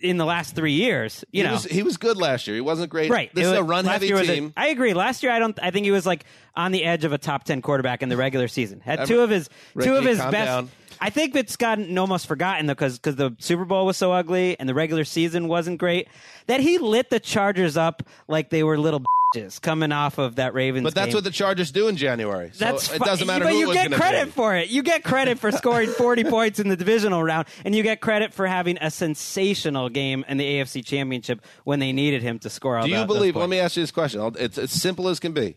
[0.00, 1.52] in the last three years, you he, know.
[1.54, 2.56] was, he was good last year.
[2.56, 3.10] He wasn't great.
[3.10, 3.32] Right.
[3.32, 4.52] This It is a run heavy was a- team.
[4.56, 4.92] I agree.
[4.94, 5.56] Last year, I don't.
[5.62, 6.24] I think he was like
[6.56, 8.80] on the edge of a top ten quarterback in the regular season.
[8.80, 9.48] Had two of his
[9.80, 10.32] two of his best.
[10.32, 10.70] down.
[11.00, 14.68] I think it's gotten almost forgotten though, because the Super Bowl was so ugly and
[14.68, 16.08] the regular season wasn't great.
[16.46, 19.02] That he lit the Chargers up like they were little
[19.34, 20.84] bitches coming off of that Ravens.
[20.84, 21.14] but that's game.
[21.16, 22.50] what the Chargers do in January.
[22.52, 24.30] So That's it doesn't matter But you get credit be.
[24.32, 24.68] for it.
[24.68, 28.32] You get credit for scoring 40 points in the divisional round, and you get credit
[28.34, 32.76] for having a sensational game in the AFC Championship when they needed him to score
[32.76, 33.36] all Do you believe?
[33.36, 34.34] Let me ask you this question.
[34.38, 35.56] It's as simple as can be.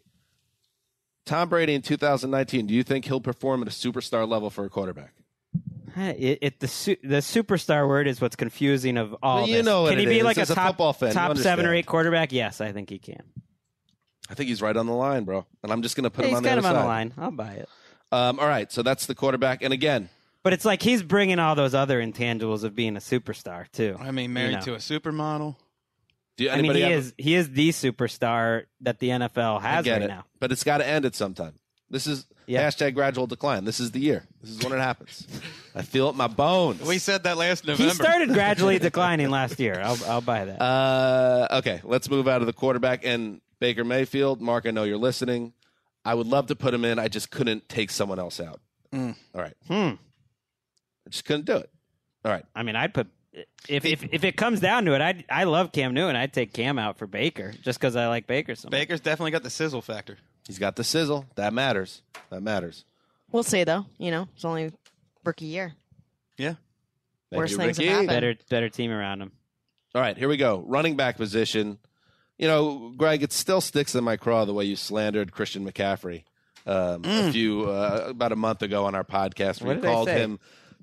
[1.26, 2.67] Tom Brady in 2019.
[2.67, 5.13] Do you think he'll perform at a superstar level for a quarterback?
[5.95, 9.38] It, it the su- the superstar word is what's confusing of all.
[9.38, 9.65] Well, you this.
[9.65, 10.23] know what can he it be is.
[10.25, 12.31] like As a a top football fan, top seven or eight quarterback?
[12.31, 13.23] Yes, I think he can.
[14.29, 15.45] I think he's right on the line, bro.
[15.63, 16.88] And I'm just going to put Yeah, him on the kind other of on the
[16.88, 17.13] line.
[17.17, 17.69] I'll buy it.
[18.12, 19.62] Um, all right, so that's the quarterback.
[19.62, 20.10] And again,
[20.43, 23.95] But it's like he's bringing all those other intangibles of being a superstar too.
[23.99, 24.62] I mean, married You know.
[24.63, 25.55] to a supermodel.
[26.38, 29.88] do you, I mean, he have- is he is the superstar that the NFL has
[29.88, 30.25] right it, now.
[30.39, 31.53] but it's got to end at some time.
[31.89, 32.67] This is Yeah.
[32.67, 33.63] hashtag gradual decline.
[33.65, 34.25] This is the year.
[34.41, 35.27] This is when it happens.
[35.76, 36.82] I feel it in my bones.
[36.82, 37.92] We said that last November.
[37.92, 39.82] He started gradually declining last year.
[39.84, 40.62] I'll I'll buy that.
[40.62, 44.42] Uh, okay, let's move out of the quarterback and Baker Mayfield.
[44.42, 45.54] Mark, I know you're listening.
[46.06, 46.98] I would love to put him in.
[46.98, 48.62] I just couldn't take someone else out.
[48.94, 49.74] All right, hmm.
[49.74, 51.70] I just couldn't do it.
[52.24, 53.08] All right, I mean, I'd put
[53.68, 56.16] if if if it comes down to it, I I love Cam Newton.
[56.16, 58.72] I'd take Cam out for Baker just because I like Baker so much.
[58.72, 60.18] Baker's definitely got the sizzle factor.
[60.48, 61.26] he's got the sizzle.
[61.36, 62.02] That matters.
[62.30, 62.86] That matters.
[63.32, 63.86] We'll see though.
[63.98, 64.72] You know, it's only
[65.26, 65.74] rookie year.
[66.38, 66.56] Yeah.
[67.32, 67.90] Thank Worst you, things have Ricky.
[67.90, 68.08] happened.
[68.10, 69.32] Better better team around him.
[69.94, 70.64] All right, here we go.
[70.68, 71.78] Running back position.
[72.38, 76.24] You know, Greg, it still sticks in my craw the way you slandered Christian McCaffrey
[76.66, 79.62] um, a few uh, about a month ago on our podcast.
[79.62, 79.76] Where Mm.
[79.76, 80.18] What you did I called say?
[80.20, 80.40] him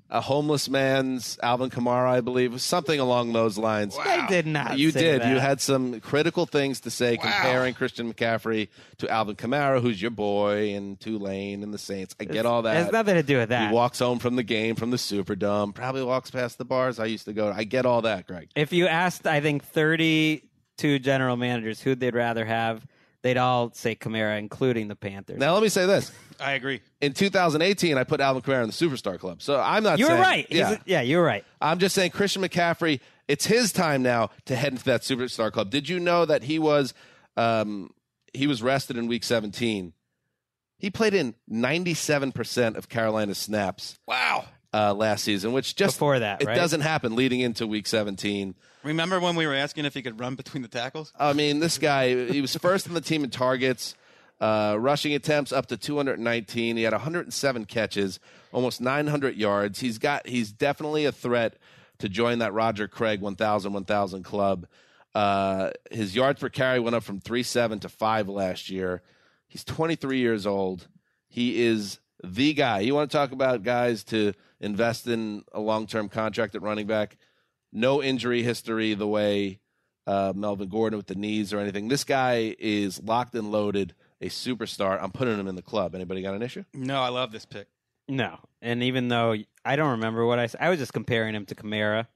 [0.09, 3.97] a homeless man's Alvin Kamara, I believe, something along those lines.
[3.99, 4.77] I did not.
[4.77, 5.21] You say did.
[5.21, 5.29] that.
[5.33, 8.67] You had some critical things to say comparing Christian McCaffrey
[8.99, 12.15] to Alvin Kamara, who's your boy, and Tulane and the Saints.
[12.19, 13.69] I get all It has nothing to do with that.
[13.69, 15.73] He walks home from the game from the Superdome.
[15.73, 17.49] Probably walks past the bars I used to go.
[17.51, 17.55] to.
[17.57, 18.49] I get all that, Greg.
[18.55, 22.85] if you asked, I think thirty-two general managers who they'd rather have,
[23.23, 25.39] they'd all say Kamara, including the Panthers.
[25.39, 26.81] Now let me say this: I agree.
[27.01, 29.41] in 2018, I put Alvin Kamara in the Superstar Club.
[29.41, 29.97] So I'm not.
[29.97, 30.47] You're saying, right.
[30.51, 31.43] Yeah, a- yeah, you're right.
[31.59, 32.99] I'm just saying Christian McCaffrey.
[33.27, 35.69] It's his time now to head into that Superstar Club.
[35.71, 36.93] Did you know that he was
[37.37, 37.89] um,
[38.33, 39.93] he was rested in Week 17?
[40.77, 43.97] He played in 97 percent of Carolina's snaps.
[44.05, 44.45] Wow.
[44.73, 46.55] Uh, last season, which just Before that, it right?
[46.55, 48.55] doesn't happen leading into Week 17.
[48.81, 51.13] Remember when we were asking if he could run between the tackles?
[51.19, 53.93] I mean, this guy, he was first in the team in targets,
[54.41, 56.75] uh, rushing attempts up to 219.
[56.77, 58.19] He had 107 catches,
[58.51, 59.79] almost 900 yards.
[59.79, 61.57] He's got, he's definitely a threat
[61.99, 64.65] to join that Roger Craig 1000 1000 club.
[65.13, 69.03] Uh, his yards per carry went up from 3.7 to 5 last year.
[69.47, 70.87] He's 23 years old.
[71.27, 72.79] He is the guy.
[72.79, 76.87] You want to talk about guys to invest in a long term contract at running
[76.87, 77.17] back?
[77.71, 79.59] No injury history the way
[80.07, 81.87] uh, Melvin Gordon with the knees or anything.
[81.87, 85.01] This guy is locked and loaded, a superstar.
[85.01, 85.95] I'm putting him in the club.
[85.95, 86.63] Anybody got an issue?
[86.73, 87.67] No, I love this pick.
[88.07, 91.45] No, and even though I don't remember what I said, I was just comparing him
[91.45, 92.07] to Kamara.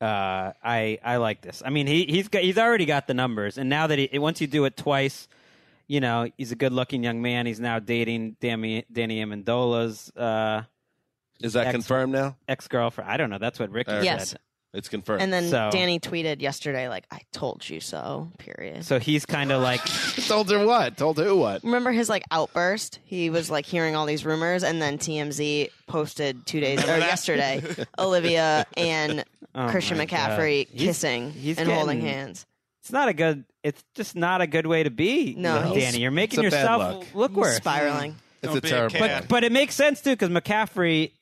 [0.00, 1.62] Uh, I I like this.
[1.64, 4.40] I mean, he he's got he's already got the numbers, and now that he once
[4.40, 5.28] you do it twice,
[5.88, 7.44] you know he's a good looking young man.
[7.46, 10.62] He's now dating Danny Danny Amendola's uh,
[11.42, 12.36] Is that Ex- confirmed now?
[12.48, 13.10] ex girlfriend.
[13.10, 13.38] I don't know.
[13.38, 14.30] That's what Ricky Yes.
[14.30, 14.40] said.
[14.74, 15.22] It's confirmed.
[15.22, 18.84] And then So- Danny tweeted yesterday, like, "I told you so." Period.
[18.84, 19.80] So he's kind of like
[20.28, 20.98] told her what?
[20.98, 21.64] Told who what?
[21.64, 22.98] Remember his like outburst?
[23.04, 27.62] He was like hearing all these rumors, and then TMZ posted two days or yesterday,
[27.98, 30.32] Olivia and Oh Christian my God.
[30.38, 32.44] McCaffrey He's- kissing he's and holding getting- hands.
[32.82, 33.44] it's not a good.
[33.62, 35.34] It's just not a good way to be.
[35.38, 37.06] No, he's- Danny, you're making it's a bad yourself luck.
[37.14, 37.56] look He's worse.
[37.56, 38.16] spiraling.
[38.42, 38.98] It's Don't a be a terrible.
[38.98, 39.22] cat.
[39.22, 41.12] But but it makes sense too because McCaffrey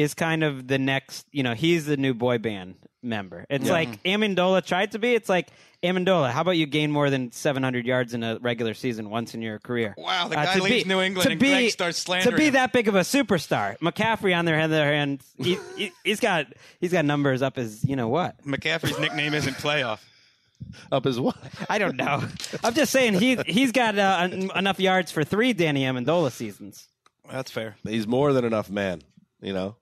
[0.00, 1.26] is kind of the next.
[1.32, 3.46] You know, he's the new boy band member.
[3.48, 5.14] It's like Amendola tried to be.
[5.14, 5.48] It's like
[5.82, 6.30] Amendola.
[6.30, 9.58] How about you gain more than 700 yards in a regular season once in your
[9.58, 9.94] career?
[9.96, 12.48] Uh, Wow, the guy to leaves New England and be, Greg starts slandering to be
[12.48, 12.52] him.
[12.54, 13.78] that big of a superstar.
[13.78, 16.46] McCaffrey on their other hand, he, he, he's got
[16.80, 18.44] he's got numbers up as you know what.
[18.44, 20.00] McCaffrey's nickname isn't playoff.
[20.92, 21.38] Up as what?
[21.70, 22.22] I don't know.
[22.62, 26.86] I'm just saying he he's got uh, en- enough yards for three Danny Amendola seasons.
[27.32, 27.76] That's fair.
[27.82, 29.00] He's more than enough man.
[29.40, 29.76] You know,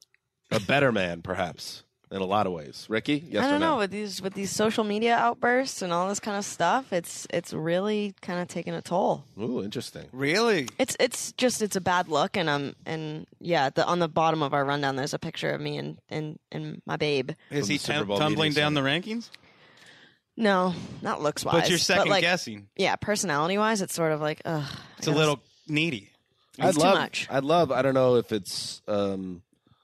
[0.50, 2.86] a better man, perhaps, in a lot of ways.
[2.88, 3.72] Ricky, yes I don't no?
[3.72, 6.92] know with these with these social media outbursts and all this kind of stuff.
[6.92, 9.24] It's it's really kind of taking a toll.
[9.38, 10.06] Ooh, interesting.
[10.12, 10.68] Really?
[10.78, 14.42] It's it's just it's a bad look, and um and yeah, the, on the bottom
[14.42, 17.32] of our rundown, there's a picture of me and and and my babe.
[17.50, 19.30] Is From he the Super tum- Bowl tumbling media down the rankings?
[20.36, 21.62] No, not looks wise.
[21.62, 22.68] But you're second like, guessing.
[22.76, 24.64] Yeah, personality wise, it's sort of like ugh.
[24.96, 26.10] It's a little needy.
[26.60, 26.94] I'd too love.
[26.96, 27.26] much.
[27.30, 27.70] I'd love.
[27.70, 28.80] I don't know if it's.
[28.88, 29.42] um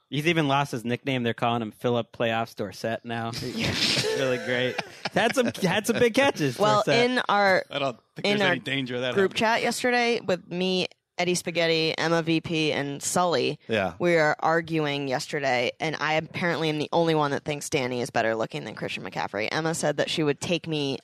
[0.09, 1.23] He's even lost his nickname.
[1.23, 3.31] They're calling him Phillip Playoffs Dorsett now.
[4.17, 4.75] really great.
[5.13, 6.57] Had some had some big catches.
[6.59, 7.11] Well, Dorsett.
[7.11, 9.13] in our I don't think In there's our any danger of that.
[9.15, 9.39] group happening.
[9.39, 10.87] chat yesterday with me,
[11.17, 13.93] Eddie Spaghetti, Emma VP, and Sully, Yeah.
[13.99, 18.09] we were arguing yesterday, and I apparently am the only one that thinks Danny is
[18.09, 19.47] better looking than Christian McCaffrey.
[19.51, 20.99] Emma said that she would take me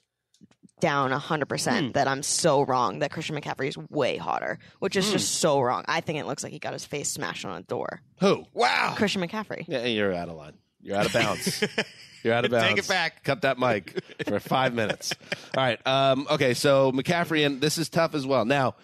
[0.82, 5.36] down 100% that I'm so wrong that Christian McCaffrey is way hotter, which is just
[5.36, 5.86] so wrong.
[5.88, 8.02] I think it looks like he got his face smashed on a door.
[8.20, 8.46] Who?
[8.54, 8.96] Wow.
[8.98, 9.66] Christian McCaffrey.
[9.68, 10.54] Yeah, you're out of line.
[10.82, 11.64] You're out of bounds.
[12.24, 12.68] You're out of bounds.
[12.68, 13.24] Take it back.
[13.24, 15.14] Cut that mic for five minutes.
[15.58, 15.88] All right.
[15.88, 16.54] Um, okay.
[16.54, 18.46] So McCaffrey, and this is tough as well.
[18.46, 18.76] Now,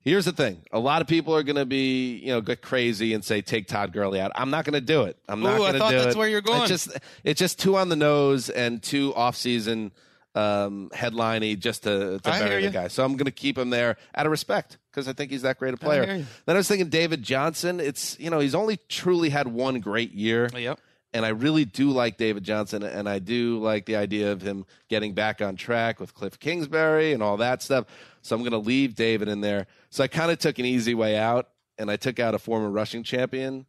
[0.00, 3.12] here's the thing: a lot of people are going to be, you know, get crazy
[3.12, 4.30] and say take Todd Gurley out.
[4.36, 5.18] I'm not going to do it.
[5.28, 6.18] I'm not Ooh, I going to thought do that's it.
[6.18, 6.60] where you're going.
[6.60, 9.90] It's just, it's just too on the nose and too off season
[10.34, 12.88] um, headliney just to, to I bury the guy.
[12.88, 15.58] So I'm going to keep him there out of respect because I think he's that
[15.58, 16.02] great a player.
[16.16, 16.26] you.
[16.46, 17.80] Then I was thinking David Johnson.
[17.80, 20.80] It's you know he's only truly had one great year Yep.
[21.12, 24.66] and I really do like David Johnson, and I do like the idea of him
[24.88, 27.86] getting back on track with Cliff Kingsbury and all that stuff.
[28.22, 29.66] So I'm going to leave David in there.
[29.90, 32.70] So I kind of took an easy way out, and I took out a former
[32.70, 33.66] rushing champion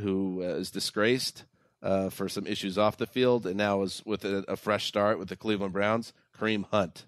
[0.00, 1.44] who uh, is disgraced
[1.82, 5.18] uh, for some issues off the field, and now is with a, a fresh start
[5.18, 6.12] with the Cleveland Browns.
[6.38, 7.04] Kareem Hunt.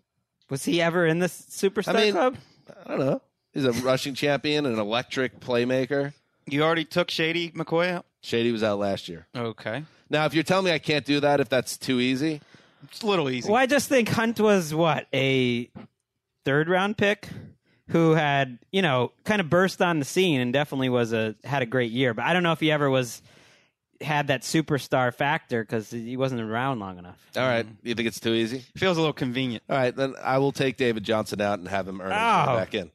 [0.48, 2.36] Was he ever in the superstar I mean, club?
[2.84, 3.22] I don't know.
[3.52, 6.12] He's a rushing champion, an electric playmaker.
[6.46, 8.06] You already took Shady McCoy out?
[8.22, 9.26] Shady was out last year.
[9.36, 9.84] Okay.
[10.08, 12.40] Now, if you're telling me I can't do that, if that's too easy,
[12.84, 13.48] It's a little easy.
[13.48, 15.70] Well, I just think Hunt was what a
[16.44, 17.28] third round pick
[17.88, 21.62] who had you know kind of burst on the scene and definitely was a had
[21.62, 22.14] a great year.
[22.14, 23.22] But I don't know if he ever was
[24.00, 27.18] had that superstar factor because he wasn't around long enough.
[27.36, 27.66] all right.
[27.82, 28.64] You think it's too easy?
[28.76, 29.62] Feels a little convenient.
[29.68, 32.44] All right, then I will take David Johnson out and have him earn his way
[32.48, 32.56] Oh.
[32.56, 32.90] back in.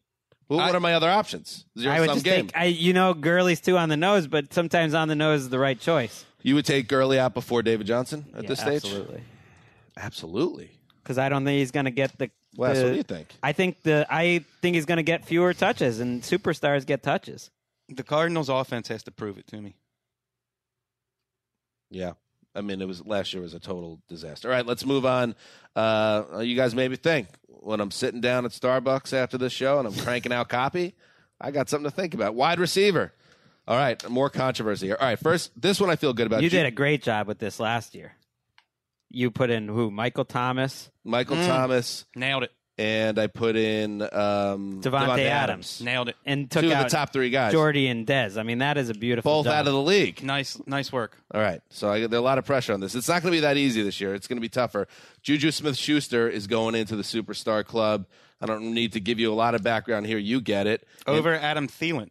[0.50, 1.66] Well, I- what are my other options?
[1.78, 2.48] Zero I would sum just game.
[2.48, 5.50] think I you know Gurley's too on the nose, but sometimes on the nose is
[5.50, 6.26] the right choice.
[6.44, 8.84] you would take Gurley out before David Johnson at Yeah, this stage?
[8.86, 9.22] absolutely.
[9.98, 10.72] Absolutely.
[11.04, 12.30] Because I don't think he's going to get the.
[12.56, 13.28] Wes, the- what do you think?
[13.44, 17.52] I think the I think he's going to get fewer touches, and superstars get touches.
[17.90, 19.76] The Cardinals' offense has to prove it to me.
[21.90, 22.14] Yeah.
[22.54, 24.48] I mean, it was last year was a total disaster.
[24.48, 25.36] All right, let's move on.
[25.76, 29.88] Uh, you guys maybe think when I'm sitting down at Starbucks after this show and
[29.88, 30.96] I'm cranking out copy,
[31.42, 32.34] I got something to think about.
[32.34, 33.12] Wide receiver.
[33.68, 34.98] All right, more controversy here.
[35.00, 36.44] All right, first, this one I feel good about.
[36.44, 38.14] You Ju- did a great job with this last year.
[39.10, 39.92] You put in who?
[39.92, 41.48] Michael Thomas, Michael Mm.
[41.48, 42.52] Thomas, Nailed it.
[42.78, 45.82] And I put in um, Davante Davante Adams.
[45.82, 46.18] Nailed it.
[46.26, 47.54] and took Two of out the top three guys.
[47.54, 48.38] Jordy and Dez.
[48.38, 49.32] I mean, that is a beautiful.
[49.32, 49.54] both job.
[49.54, 50.22] out of the league.
[50.24, 51.18] Nice, nice work.
[51.34, 51.62] All right.
[51.70, 52.94] So I, there's a lot of pressure on this.
[52.94, 54.14] It's not going to be that easy this year.
[54.14, 54.90] It's going to be tougher.
[55.22, 58.08] Juju Smith Schuster is going into the superstar club.
[58.42, 60.18] I don't need to give you a lot of background here.
[60.18, 60.86] You get it.
[61.08, 62.10] Over Adam Thielen.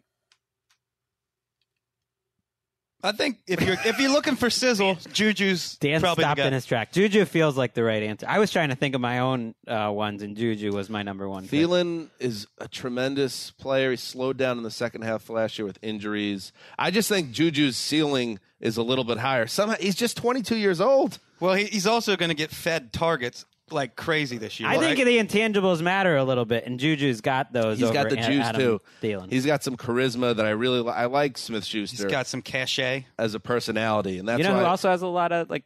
[3.04, 6.46] I think if you're if you're looking for sizzle, Juju's Dan probably stopped the guy.
[6.48, 6.90] in his track.
[6.92, 8.26] Juju feels like the right answer.
[8.26, 11.28] I was trying to think of my own uh, ones, and Juju was my number
[11.28, 11.46] one.
[11.46, 11.60] pick.
[11.60, 13.90] Thielen is a tremendous player.
[13.90, 16.52] He slowed down in the second half last year with injuries.
[16.78, 19.46] I just think Juju's ceiling is a little bit higher.
[19.46, 21.18] Somehow he's just 22 years old.
[21.40, 24.68] Well, he, he's also going to get fed targets like crazy this year.
[24.68, 25.04] I think right?
[25.04, 27.78] the intangibles matter a little bit, and Juju's got those.
[27.78, 28.80] He's got the A- juice Adam too.
[29.02, 29.32] Thielen.
[29.32, 32.42] He's got some charisma that I really li- I like Smith Schuster he's got some
[32.42, 33.06] cachet.
[33.18, 35.64] as a personality, and that's you know why who also has a lot of like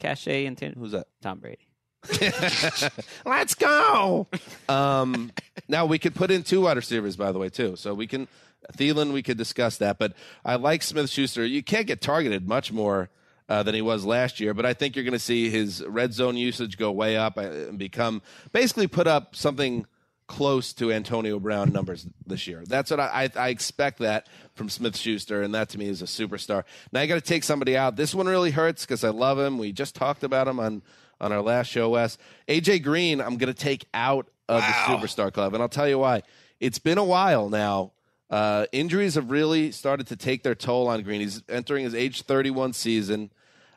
[0.00, 0.78] cachet intangibles?
[0.78, 1.06] who's that?
[1.22, 1.66] Tom Brady.
[3.24, 4.28] Let's go.
[4.68, 5.32] Um,
[5.68, 7.76] now we could put in two wide receivers, by the way, too.
[7.76, 8.28] So we can
[8.76, 9.12] Thielen.
[9.12, 10.12] We could discuss that, but
[10.44, 11.44] I like Smith Schuster.
[11.44, 13.10] You can't get targeted much more
[13.48, 16.12] uh, than he was last year, but I think you're going to see his red
[16.12, 18.22] zone usage go way up uh, and become
[18.52, 19.86] basically put up something
[20.26, 22.64] close to Antonio Brown numbers this year.
[22.66, 26.02] That's what I, I, I expect that from Smith Schuster, and that to me is
[26.02, 26.64] a superstar.
[26.92, 27.96] Now I got to take somebody out.
[27.96, 29.58] This one really hurts because I love him.
[29.58, 30.82] We just talked about him on
[31.20, 32.18] on our last show, Wes.
[32.48, 35.98] AJ Green, I'm going to take out of the superstar club, and I'll tell you
[35.98, 36.22] why.
[36.60, 37.92] It's been a while now.
[38.28, 41.20] Uh, injuries have really started to take their toll on Green.
[41.20, 43.30] He's entering his age 31 season,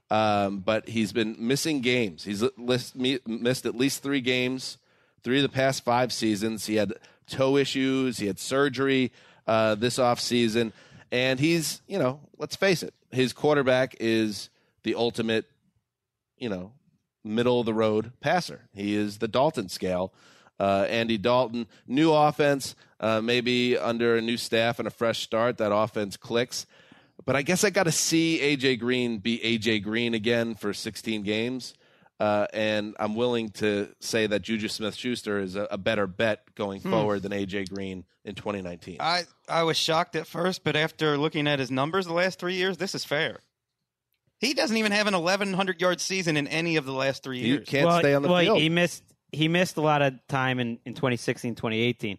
[0.09, 2.23] um, but he's been missing games.
[2.23, 4.77] He's list, mi- missed at least three games,
[5.23, 6.65] three of the past five seasons.
[6.65, 6.93] He had
[7.27, 9.11] toe issues, he had surgery
[9.45, 10.71] uh, this offseason,
[11.11, 14.49] and he's, you know, let's face it, his quarterback is
[14.83, 15.45] the ultimate,
[16.37, 16.71] you know,
[17.23, 18.67] middle of the road passer.
[18.73, 20.13] He is the Dalton scale.
[20.59, 25.57] Uh, Andy Dalton, new offense, uh, maybe under a new staff and a fresh start,
[25.57, 26.65] that offense clicks.
[27.25, 31.23] But I guess I got to see AJ Green be AJ Green again for 16
[31.23, 31.73] games.
[32.19, 36.53] Uh, and I'm willing to say that Juju Smith Schuster is a, a better bet
[36.55, 38.97] going forward than AJ Green in 2019.
[38.99, 42.55] I, I was shocked at first, but after looking at his numbers the last three
[42.55, 43.39] years, this is fair.
[44.39, 47.47] He doesn't even have an 1,100 yard season in any of the last three years.
[47.47, 47.67] you years.
[47.67, 48.59] can't well, stay on the well, field.
[48.59, 52.17] He missed he missed a lot of time in, in 2016, 2018.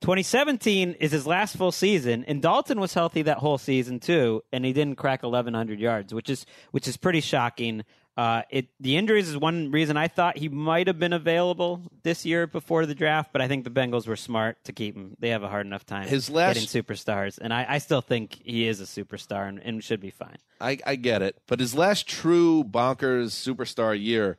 [0.00, 4.64] 2017 is his last full season, and Dalton was healthy that whole season too, and
[4.64, 7.84] he didn't crack 1,100 yards, which is which is pretty shocking.
[8.16, 12.24] Uh, it the injuries is one reason I thought he might have been available this
[12.24, 15.16] year before the draft, but I think the Bengals were smart to keep him.
[15.18, 18.40] They have a hard enough time His last- getting superstars, and I, I still think
[18.42, 20.38] he is a superstar and, and should be fine.
[20.62, 24.38] I, I get it, but his last true bonkers superstar year,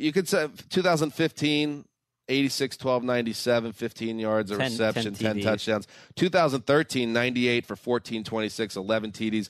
[0.00, 1.84] you could say 2015,
[2.28, 5.42] 86, 12, 97, 15 yards of 10 reception, 10, 10 TDs.
[5.42, 5.88] touchdowns.
[6.16, 9.48] 2013, 98 for 14, 26, 11 TDs.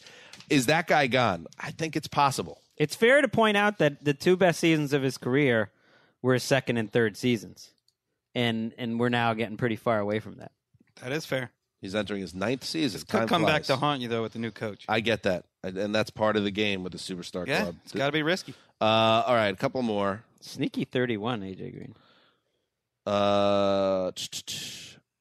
[0.48, 1.46] Is that guy gone?
[1.58, 2.60] I think it's possible.
[2.76, 5.70] It's fair to point out that the two best seasons of his career
[6.22, 7.70] were his second and third seasons,
[8.34, 10.52] and and we're now getting pretty far away from that.
[11.02, 11.50] That is fair.
[11.80, 13.00] He's entering his ninth season.
[13.00, 14.86] Could Time come back to haunt you though with the new coach.
[14.88, 17.76] I get that, and and that's part of the game with the superstar yeah, club.
[17.84, 18.54] it's got to be risky.
[18.80, 18.84] Uh,
[19.26, 20.22] all right, a couple more.
[20.40, 21.94] Sneaky thirty-one, AJ Green.
[23.06, 24.10] Uh,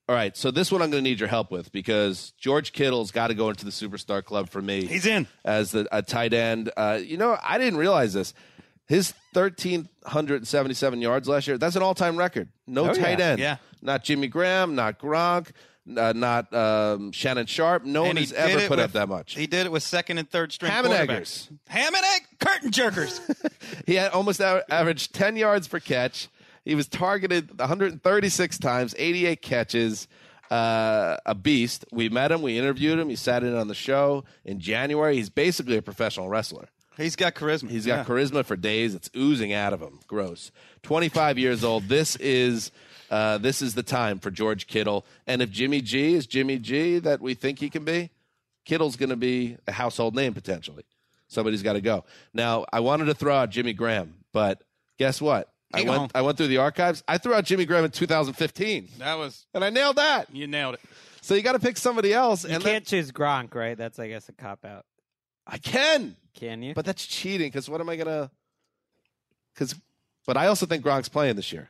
[0.08, 3.12] all right, so this one I'm going to need your help with because George Kittle's
[3.12, 4.86] got to go into the superstar club for me.
[4.86, 5.28] He's in.
[5.46, 6.72] as the a tight end.
[6.76, 8.34] Uh, you know, I didn't realize this.
[8.88, 12.50] His 1,377 yards last year, that's an all time record.
[12.66, 13.26] No Oh, tight yeah.
[13.26, 13.40] end.
[13.40, 13.58] Yeah.
[13.82, 15.52] Not Jimmy Graham, not Gronk,
[15.98, 17.86] uh, not um, Shannon Sharpe.
[17.86, 19.36] No one And he has ever put with- up that much.
[19.36, 21.02] He did it with second and third string Ham and quarterbacks.
[21.10, 21.50] eggers.
[21.68, 23.20] Ham and egg curtain jerkers.
[23.86, 26.28] He had almost averaged 10 yards per catch.
[26.66, 30.08] He was targeted 136 times, 88 catches.
[30.52, 31.86] Uh, a beast.
[31.92, 32.42] We met him.
[32.42, 33.08] We interviewed him.
[33.10, 35.16] He sat in on the show in January.
[35.16, 36.68] He's basically a professional wrestler.
[36.98, 37.70] He's got charisma.
[37.70, 38.04] He's got Yeah.
[38.06, 38.96] charisma for days.
[38.96, 40.00] It's oozing out of him.
[40.08, 40.52] Gross.
[40.82, 41.88] 25 years old.
[41.88, 42.72] This is
[43.10, 45.06] uh, this is the time for George Kittle.
[45.28, 48.10] And if Jimmy G is Jimmy G that we think he can be,
[48.66, 50.84] Kittle's going to be a household name potentially.
[51.28, 52.06] Somebody's got to go.
[52.34, 54.62] Now, I wanted to throw out Jimmy Graham, but
[54.98, 55.50] guess what?
[55.74, 56.10] I Hang went on.
[56.16, 57.04] I went through the archives.
[57.08, 60.34] I threw out Jimmy Graham in 2015, That was and I nailed that.
[60.34, 60.82] you nailed it.
[61.22, 63.78] So you got to pick somebody else, You and can't choose Gronk, right?
[63.78, 64.86] That's I guess a cop out.
[65.46, 66.16] I can.
[66.34, 66.74] Can you?
[66.74, 68.32] But that's cheating because what am I gonna?
[69.54, 69.76] Because,
[70.26, 71.70] but I also think Gronk's playing this year.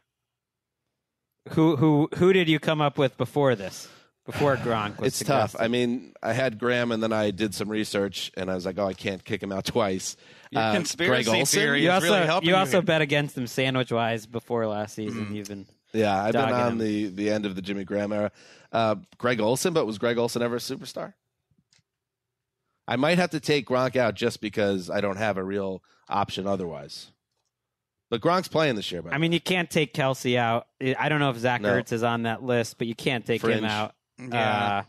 [1.50, 3.88] Who who who did you come up with before this?
[4.26, 5.52] Before Gronk was It's tough.
[5.52, 5.64] suggested?
[5.64, 8.78] I mean, I had Graham, and then I did some research, and I was like,
[8.78, 10.16] oh, I can't kick him out twice.
[10.52, 11.60] Your Uh, conspiracy Greg Olsen?
[11.60, 12.82] theory you is also really helping you you also here.
[12.84, 15.28] bet against him sandwich wise before last season.
[15.28, 15.36] Mm.
[15.36, 16.78] You've been Yeah, I've been Dogging on him.
[16.78, 18.32] the the end of the Jimmy Graham era.
[18.72, 21.14] Uh, Greg Olsen, but was Greg Olsen ever a superstar?
[22.88, 26.46] I might have to take Gronk out just because I don't have a real option
[26.46, 27.12] otherwise.
[28.10, 29.14] But Gronk's playing this year, man.
[29.14, 30.68] I mean, you can't take Kelce out.
[30.82, 31.70] I I don't know if Zach No.
[31.70, 33.60] Ertz is on that list, but you can't take Fringe.
[33.60, 33.94] him out.
[34.20, 34.80] Yeah.
[34.80, 34.84] Uh,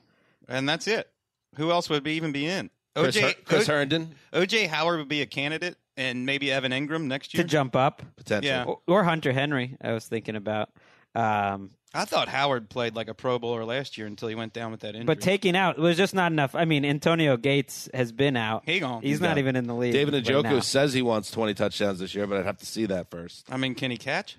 [0.49, 1.09] and that's it.
[1.57, 2.71] Who else would be even be in?
[2.97, 6.73] Chris, OJ, Her- Chris O- Herndon, OJ Howard would be a candidate, and maybe Evan
[6.73, 7.49] Engram next year to year.
[7.51, 8.49] jump up, potentially.
[8.49, 8.65] Yeah.
[8.65, 9.77] or, or Hunter Henry.
[9.83, 10.71] I was thinking about.
[11.15, 14.71] Um, I thought Howard played like a Pro Bowler last year until he went down
[14.71, 15.05] with that injury.
[15.07, 16.55] but taking out was just not enough.
[16.55, 18.63] I mean, Antonio Gates has been out.
[18.65, 19.03] Hang on.
[19.03, 19.39] He's, He's not gone.
[19.39, 19.93] even in the league.
[19.93, 20.61] David right Njoku now.
[20.61, 23.45] says he wants 20 touchdowns this year, but I'd have to see that first.
[23.51, 24.37] I mean, can he catch?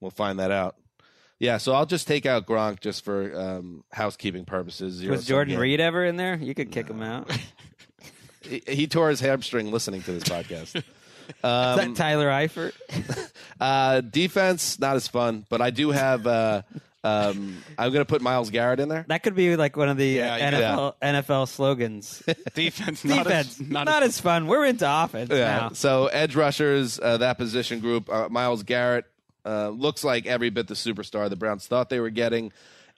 [0.00, 0.74] We'll find that out.
[1.38, 4.94] Yeah, so I'll just take out Gronk just for um, housekeeping purposes.
[4.94, 5.60] Zero Was Jordan game.
[5.60, 6.36] Reed ever in there?
[6.36, 7.30] You could kick him out.
[8.46, 10.82] He, he tore his hamstring listening to this podcast.
[11.28, 12.72] Is Um, that Tyler Eifert?
[13.60, 16.26] uh, defense, not as fun, but I do have.
[16.26, 16.62] Uh,
[17.02, 19.04] um, I'm going to put Myles Garrett in there.
[19.08, 22.22] That could be like one of the Yeah, uh, you NFL, NFL slogans.
[22.54, 24.46] Defense, not Defense, as, not, not, as fun.
[24.46, 25.38] We're into offense Yeah.
[25.56, 25.70] now.
[25.74, 29.04] So edge rushers, uh, that position group, uh, Myles Garrett
[29.44, 32.52] uh, looks like every bit the superstar the Browns thought they were getting.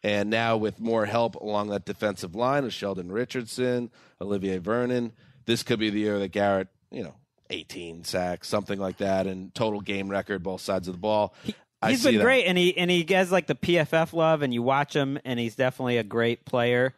[0.05, 5.11] And now with more help along that defensive line of Sheldon Richardson, Olivier Vernon,
[5.47, 7.15] this could be the year that Garrett, you know,
[7.51, 11.35] 18 sacks, something like that, and total game record both sides of the ball.
[11.83, 12.25] I He's see been that.
[12.25, 15.39] great, and he and he gets like the PFF love, and you watch him, and
[15.39, 16.95] he's definitely a great player.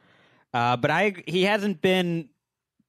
[0.55, 2.29] Uh, but I he hasn't been.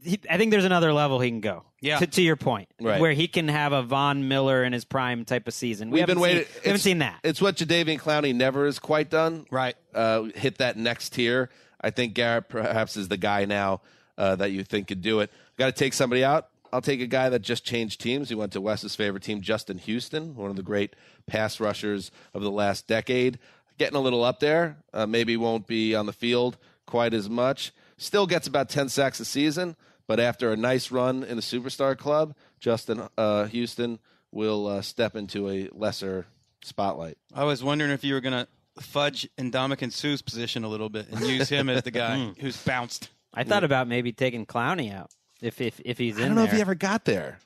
[0.02, 1.64] He, I think there's another level he can go.
[1.82, 2.00] Yeah.
[2.00, 3.00] To, to your point, Right.
[3.02, 5.90] where he can have a Von Miller in his prime type of season.
[5.90, 6.44] We We've haven't been waiting.
[6.46, 7.20] Seen, we haven't seen that.
[7.24, 9.46] It's what Jadeveon Clowney never has quite done.
[9.52, 9.76] Right.
[9.94, 11.50] Uh, hit that next tier.
[11.82, 13.82] I think Garrett perhaps is the guy now
[14.18, 15.32] uh, that you think could do it.
[15.58, 16.48] Got to take somebody out.
[16.72, 18.30] I'll take a guy that just changed teams.
[18.30, 20.96] He went to Wes's favorite team, Justin Houston, one of the great
[21.28, 23.40] pass rushers of the last decade.
[23.78, 24.78] Getting a little up there.
[24.94, 27.72] Uh, maybe won't be on the field quite as much.
[27.98, 29.76] Still gets about 10 sacks a season,
[30.08, 34.00] but after a nice run in the superstar club, Justin uh, Houston
[34.32, 36.26] will uh, step into a lesser
[36.64, 37.18] spotlight.
[37.34, 38.48] I was wondering if you were going to
[38.82, 43.10] fudge Indomitian Sue's position a little bit and use him as the guy who's bounced.
[43.34, 45.12] I thought about maybe taking Clowney out
[45.42, 46.50] if if if he's in I don't know there.
[46.52, 47.40] if he ever got there.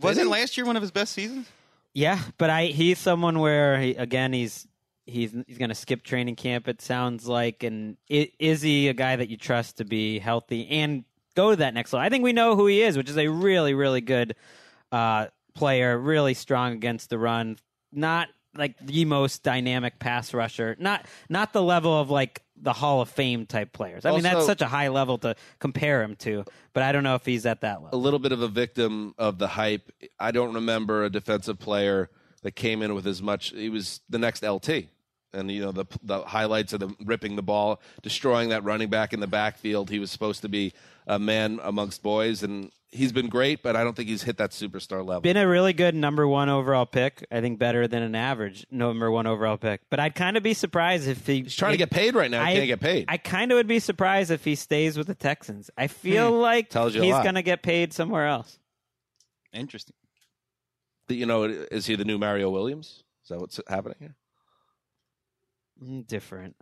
[0.00, 0.30] Wasn't he?
[0.30, 1.48] last year one of his best seasons?
[1.94, 4.66] Yeah, but I he's someone where he, again he's
[5.06, 6.68] he's he's going to skip training camp.
[6.68, 10.68] It sounds like, and i- is he a guy that you trust to be healthy
[10.68, 12.04] and go to that next level?
[12.04, 14.34] I think we know who he is, which is a really really good
[14.92, 17.56] uh, player, really strong against the run.
[17.92, 20.76] Not like the most dynamic pass rusher.
[20.78, 24.04] Not not the level of like the Hall of Fame type players.
[24.04, 27.14] I mean, that's such a high level to compare him to, but I don't know
[27.14, 27.98] if he's at that level.
[27.98, 29.90] a little bit of a victim of the hype.
[30.18, 32.10] I don't remember a defensive player
[32.42, 33.50] that came in with as much.
[33.50, 34.68] He was the next LT,
[35.32, 39.12] and you know the the highlights of the ripping the ball, destroying that running back
[39.12, 39.90] in the backfield.
[39.90, 40.72] He was supposed to be
[41.06, 43.62] a man amongst boys, and he's been great.
[43.62, 45.20] But I don't think he's hit that superstar level.
[45.20, 47.26] Been a really good number one overall pick.
[47.30, 49.80] I think better than an average number one overall pick.
[49.90, 52.44] But I'd kind of be surprised if he, he's trying to get paid right now.
[52.44, 53.04] He I- can't get paid.
[53.08, 55.70] I kind of would be surprised if he stays with the Texans.
[55.76, 56.72] I feel like Hmm.
[56.72, 58.58] Tells you he's going to get paid somewhere else.
[59.52, 59.94] Interesting.
[61.08, 63.02] you know, is he the new Mario Williams?
[63.24, 64.14] Is that what's happening here?
[65.82, 66.56] Mm, Different.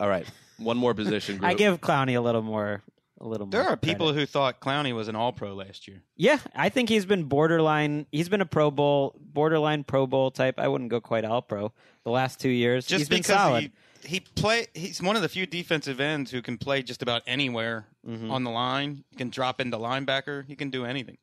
[0.00, 0.26] All right,
[0.58, 1.36] one more position.
[1.38, 1.48] Group.
[1.50, 2.82] I give Clowney a little more.
[3.22, 4.20] A little There more are people credit.
[4.20, 6.02] who thought Clowney was an All Pro last year.
[6.16, 8.06] Yeah, I think he's been borderline.
[8.10, 10.58] He's been a Pro Bowl, borderline Pro Bowl type.
[10.58, 11.72] I wouldn't go quite All Pro
[12.04, 12.84] the last two years.
[12.84, 13.62] Just he's been because solid.
[13.62, 17.22] he he play, he's one of the few defensive ends who can play just about
[17.26, 18.32] anywhere Mm-hmm.
[18.32, 19.04] on the line.
[19.10, 20.44] He can drop into linebacker.
[20.48, 21.18] He can do anything.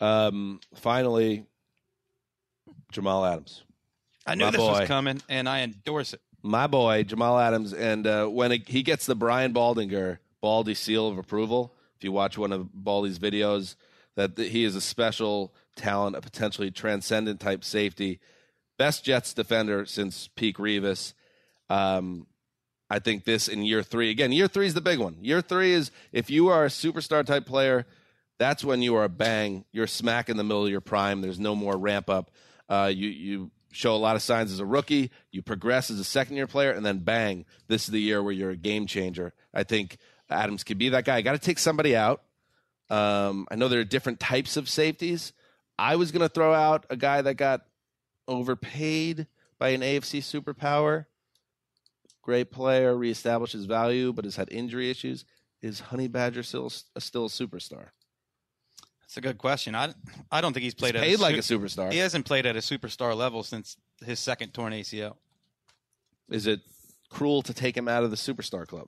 [0.00, 1.44] Um, finally,
[2.90, 3.64] Jamal Adams.
[4.26, 4.78] I knew My this boy.
[4.80, 6.22] was coming, and I endorse it.
[6.42, 11.08] my boy Jamal Adams, and uh, when it, he gets the Brian Baldinger Baldy seal
[11.08, 13.76] of approval, if you watch one of Baldy's videos,
[14.16, 18.20] that he is a special talent, a potentially transcendent type safety,
[18.78, 21.14] best Jets defender since Peak Revis.
[21.68, 22.26] Um,
[22.88, 24.32] I think this in year three again.
[24.32, 25.16] Year three is the big one.
[25.20, 27.86] Year three is if you are a superstar type player,
[28.38, 29.64] that's when you are a bang.
[29.70, 31.20] You're smack in the middle of your prime.
[31.20, 32.30] There's no more ramp up.
[32.68, 35.10] Uh, you you show a lot of signs as a rookie.
[35.30, 38.32] You progress as a second year player, and then bang, this is the year where
[38.32, 39.32] you're a game changer.
[39.54, 39.98] I think
[40.30, 41.20] Adams could be that guy.
[41.22, 42.22] Got to take somebody out.
[42.88, 45.32] Um, I know there are different types of safeties.
[45.78, 47.62] I was going to throw out a guy that got
[48.26, 49.26] overpaid
[49.58, 51.06] by an AFC superpower.
[52.22, 55.24] Great player, reestablishes value, but has had injury issues.
[55.62, 57.88] Is Honey Badger still a still a superstar?
[59.02, 59.74] That's a good question.
[59.74, 59.92] I,
[60.30, 61.90] I don't think he's played He's at paid like a su- superstar.
[61.92, 65.16] He hasn't played at a superstar level since his second torn ACL.
[66.30, 66.60] Is it
[67.08, 68.86] cruel to take him out of the superstar club?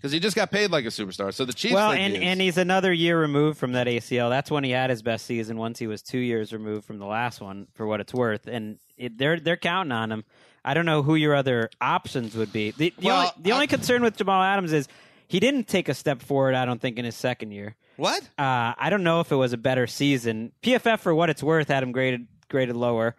[0.00, 1.32] Because he just got paid like a superstar.
[1.34, 1.74] So the Chiefs.
[1.74, 2.22] well, and, is.
[2.22, 4.30] and he's another year removed from that ACL.
[4.30, 5.58] That's when he had his best season.
[5.58, 8.78] Once he was two years removed from the last one, for what it's worth, and
[8.96, 10.24] it, they're they're counting on him.
[10.64, 12.70] I don't know who your other options would be.
[12.70, 14.88] The, the Well, only the I- only concern with Jamal Adams is
[15.28, 16.54] he didn't take a step forward.
[16.54, 17.76] I don't think in his second year.
[17.96, 18.22] What?
[18.38, 20.52] Uh, I don't know if it was a better season.
[20.62, 23.14] PFF, for what it's worth, had him graded graded lower.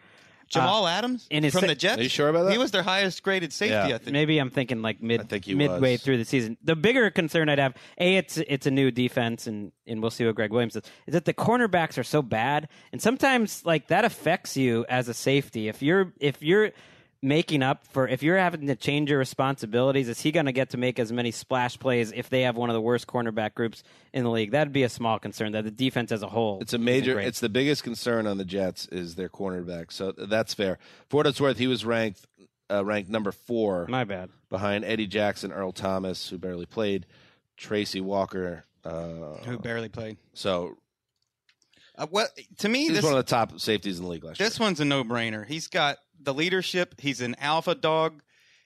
[0.51, 1.99] Jamal uh, Adams in his from se- the Jets.
[1.99, 2.51] Are you sure about that?
[2.51, 3.73] He was their highest graded safety.
[3.73, 3.95] Yeah.
[3.95, 4.11] I think.
[4.11, 6.03] Maybe I'm thinking like mid I think he midway was.
[6.03, 6.57] through the season.
[6.63, 10.25] The bigger concern I'd have, a it's it's a new defense, and and we'll see
[10.25, 10.83] what Gregg Williams does.
[11.07, 15.13] Is that the cornerbacks are so bad, and sometimes like that affects you as a
[15.13, 15.67] safety.
[15.67, 16.71] If you're if you're
[17.21, 20.71] making up for if you're having to change your responsibilities, is he going to get
[20.71, 23.83] to make as many splash plays if they have one of the worst cornerback groups
[24.13, 24.51] in the league?
[24.51, 25.51] That'd be a small concern.
[25.51, 27.19] That the defense as a whole, It's a major.
[27.19, 29.91] It's the biggest concern on the Jets is their cornerback.
[29.91, 30.79] So that's fair.
[31.09, 32.25] For what it's worth, he was ranked
[32.71, 34.29] uh, ranked number four my bad.
[34.49, 37.05] behind Eddie Jackson, Earl Thomas, who barely played,
[37.57, 38.65] Tracy Walker.
[38.83, 40.17] Uh, who barely played.
[40.33, 40.75] so
[42.01, 42.81] Uh, what to me?
[42.81, 44.85] he's This is one of the top safeties in the league last this one's a
[44.85, 45.45] no brainer.
[45.45, 46.95] He's got the leadership.
[46.99, 48.21] He's an alpha dog.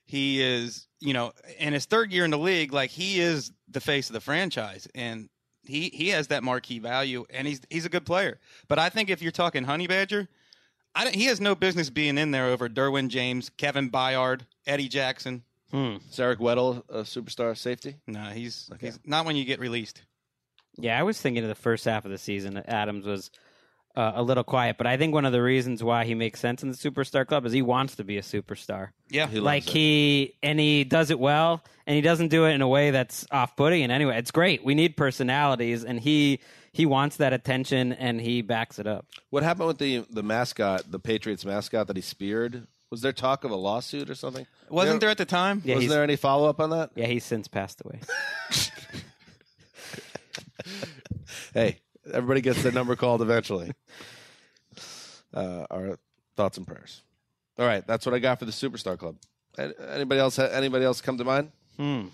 [0.06, 3.82] He is, you know, in his third year in the league, like he is the
[3.82, 5.30] face of the franchise, and
[5.64, 8.40] he he has that marquee value, and he's he's a good player.
[8.68, 10.30] But I think if you're talking Honey Badger,
[10.94, 14.88] I don't, he has no business being in there over Derwin James, Kevin Byard, Eddie
[14.88, 15.44] Jackson.
[15.72, 15.98] Hmm.
[16.10, 17.96] Is Eric Weddle a superstar safety?
[18.08, 18.86] No, he's, Okay.
[18.86, 20.04] he's not when you get released.
[20.78, 22.58] Yeah, I was thinking of the first half of the season.
[22.68, 23.32] Adams was
[23.96, 26.64] uh, a little quiet, but I think one of the reasons why he makes sense
[26.64, 28.90] in the superstar club is he wants to be a superstar.
[29.10, 29.72] Yeah, He loves like it.
[29.74, 33.26] he and he does it well, and he doesn't do it in a way that's
[33.32, 33.84] off-putting.
[33.84, 34.66] And anyway, it's great.
[34.66, 36.42] We need personalities, and he
[36.74, 39.06] he wants that attention, and he backs it up.
[39.30, 42.68] What happened with the the mascot, the Patriots mascot that he speared?
[42.92, 44.46] Was there talk of a lawsuit or something?
[44.70, 45.62] wasn't There- there at the time?
[45.64, 46.92] Yeah, was he's, there any follow up on that?
[46.96, 48.02] yeah, he's since passed away.
[51.54, 51.80] Hey,
[52.12, 53.72] everybody gets their number called eventually.
[55.34, 55.98] Uh, our
[56.36, 57.02] thoughts and prayers.
[57.58, 59.18] All right, that's what I got for the Superstar Club.
[59.58, 60.38] Anybody else?
[60.40, 61.52] Anybody else come to mind?
[61.78, 62.06] Hmm.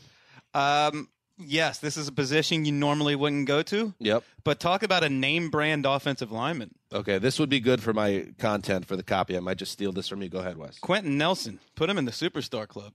[0.53, 4.23] Um, yes, this is a position you normally wouldn't go to, Yep.
[4.43, 6.75] but talk about a name brand offensive lineman.
[6.93, 9.35] Okay, this would be good for my content for the copy.
[9.35, 10.29] I might just steal this from you.
[10.29, 10.77] Go ahead, Wes.
[10.79, 11.59] Quenton Nelson.
[11.75, 12.93] Put him in the superstar club.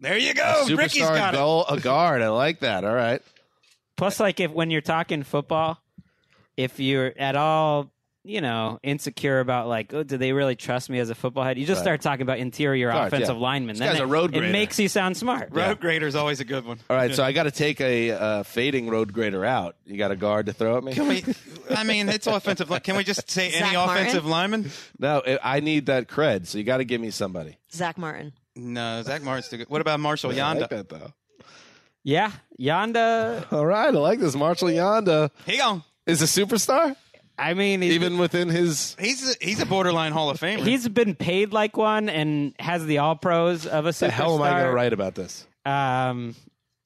[0.00, 0.64] There you go.
[0.68, 1.36] A Ricky's superstar got it.
[1.36, 2.22] goal, a guard.
[2.22, 2.84] I like that.
[2.84, 3.20] All right.
[3.98, 5.78] Plus, like if when you're talking football,
[6.56, 7.90] if you're at all
[8.24, 11.56] you know, insecure about like, oh, do they really trust me as a football head?
[11.56, 11.84] You just Right.
[11.84, 13.42] start talking about interior Sorry, offensive yeah.
[13.42, 13.74] linemen.
[13.74, 15.48] This Then guy's it, a road it makes you sound smart.
[15.50, 16.78] Road grader's always a good one.
[16.90, 19.76] All right, so I got to take a uh, fading road grader out.
[19.86, 20.92] You got a guard to throw at me?
[20.92, 21.24] Can we?
[21.70, 22.68] I mean, it's offensive.
[22.68, 23.96] li- Can we just say any Martin?
[24.02, 24.70] offensive lineman?
[24.98, 27.56] No, I I need that cred, so you got to give me somebody.
[27.72, 28.34] Zack Martin.
[28.54, 29.70] No, Zack Martin's too good.
[29.70, 30.60] What about Marshall I Yanda?
[30.62, 31.12] like that though.
[32.08, 33.44] Yeah, Yanda.
[33.52, 34.34] All right, I like this.
[34.34, 35.82] Marshall Yanda He on.
[36.06, 36.96] is a superstar,
[37.38, 38.96] I mean, he's, even within his.
[38.98, 40.64] He's a, he's a borderline Hall of Famer.
[40.64, 43.98] he's been paid like one and has the all pros of a superstar.
[44.00, 45.46] The hell am I going to write about this?
[45.66, 46.34] Um,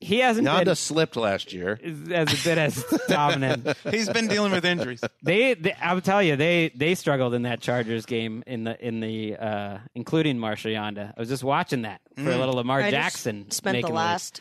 [0.03, 1.78] he hasn't Yanda been slipped last year.
[2.11, 3.76] as a bit as dominant.
[3.90, 5.00] he's been dealing with injuries.
[5.22, 9.00] They, they, I'll tell you, they they struggled in that Chargers game in the in
[9.00, 11.12] the uh, including Marshall Yanda.
[11.16, 13.50] I was just watching that for a little Lamar I just Jackson.
[13.50, 14.40] spent the making last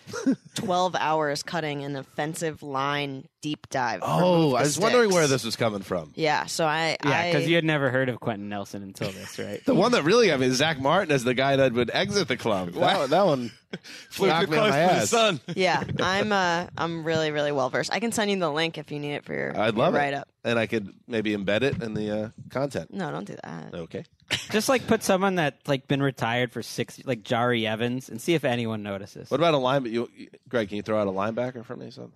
[0.55, 3.99] 12 hours cutting an offensive line deep dive.
[4.01, 6.11] Oh, I was wondering where this was coming from.
[6.15, 6.97] Yeah, so I.
[7.05, 9.63] Yeah, because you had never heard of Quenton Nelson until this, right?
[9.65, 12.27] The one that really got me is Zack Martin as the guy that would exit
[12.27, 12.71] the club.
[12.73, 13.51] That, that one
[14.09, 15.09] Flew too me on close my to the ass.
[15.09, 15.39] sun.
[15.55, 16.31] Yeah, I'm.
[16.31, 17.91] Uh, I'm really, really well versed.
[17.93, 19.57] I can send you the link if you need it for your.
[19.59, 20.27] I'd love write up.
[20.43, 22.93] and I could maybe embed it in the uh, content.
[22.93, 23.73] No, don't do that.
[23.73, 24.03] Okay.
[24.51, 28.33] just like put someone that's like been retired for six, like Jahri Evans, and see
[28.33, 29.29] if anyone notices.
[29.31, 29.91] What about a linebacker?
[29.91, 31.91] You, you- Greg, can you throw out a linebacker for me?
[31.91, 32.13] Something.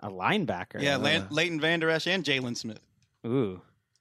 [0.00, 0.80] a linebacker?
[0.80, 2.80] Yeah, Lan- Leighton Vander Esch and Jaylon Smith.
[3.26, 3.60] Ooh.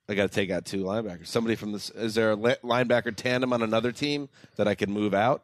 [0.09, 1.27] I got to take out two linebackers.
[1.27, 1.89] Somebody from this.
[1.89, 5.43] Is there a li- linebacker tandem on another team that I could move out?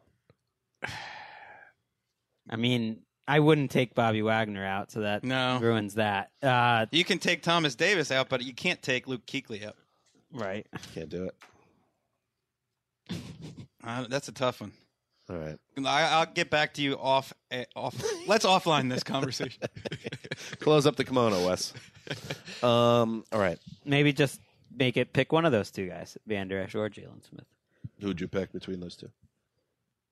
[2.48, 5.58] I mean, I wouldn't take Bobby Wagner out, so that No.
[5.60, 6.30] ruins that.
[6.42, 9.76] Uh, You can take Thomas Davis out, but you can't take Luke Kuechly out.
[10.32, 10.66] right.
[10.94, 11.34] Can't do it.
[13.86, 14.72] Uh, that's a tough one.
[15.28, 15.58] All right.
[15.84, 17.34] I, I'll get back to you off.
[17.50, 17.94] eh, off.
[18.26, 19.62] Let's offline this conversation.
[20.60, 21.74] Close up the kimono, Wes.
[22.62, 23.24] Um.
[23.30, 23.58] All right.
[23.84, 24.40] Maybe just
[24.74, 27.44] make it pick one of those two guys, Van Der Esch or Jaylon Smith.
[28.00, 29.10] Who'd you pick between those two?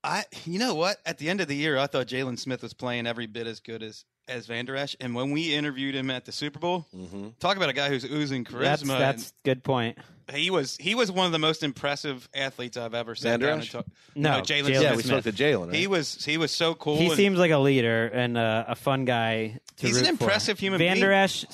[0.05, 0.96] I, you know what?
[1.07, 3.61] At the end of the year, I thought Jaylon Smith was playing every bit as
[3.61, 4.94] good as as Van Der Esch.
[5.00, 7.28] And when we interviewed him at the Super Bowl, Mm-hmm.
[7.40, 8.61] talk about a guy who's oozing charisma.
[8.62, 9.98] That's that's good point.
[10.32, 13.46] he was he was one of the most impressive athletes I've ever sat Van Der
[13.46, 13.72] down and Esch?
[13.72, 13.88] talked.
[14.14, 14.42] No, Jaylon.
[14.44, 14.82] Jaylon Smith.
[14.82, 15.66] Yeah, we spoke to Jaylon.
[15.66, 15.74] Right?
[15.76, 16.96] He was he was so cool.
[16.98, 20.18] He and seems like a leader and uh, a fun guy to He's an root
[20.18, 20.24] for.
[20.24, 21.12] impressive human Van Der being.
[21.20, 21.44] Esch,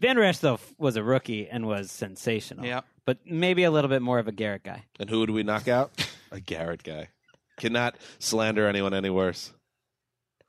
[0.00, 2.64] Van Der Esch though was a rookie and was sensational.
[2.66, 2.82] Yeah.
[3.06, 4.84] but maybe a little bit more of a Garrett guy.
[5.00, 5.92] and who would we knock out?
[6.30, 7.08] a Garrett guy.
[7.56, 9.52] Cannot slander anyone any worse.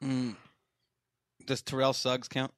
[0.03, 0.36] Mm.
[1.45, 2.51] Does Terrell Suggs count?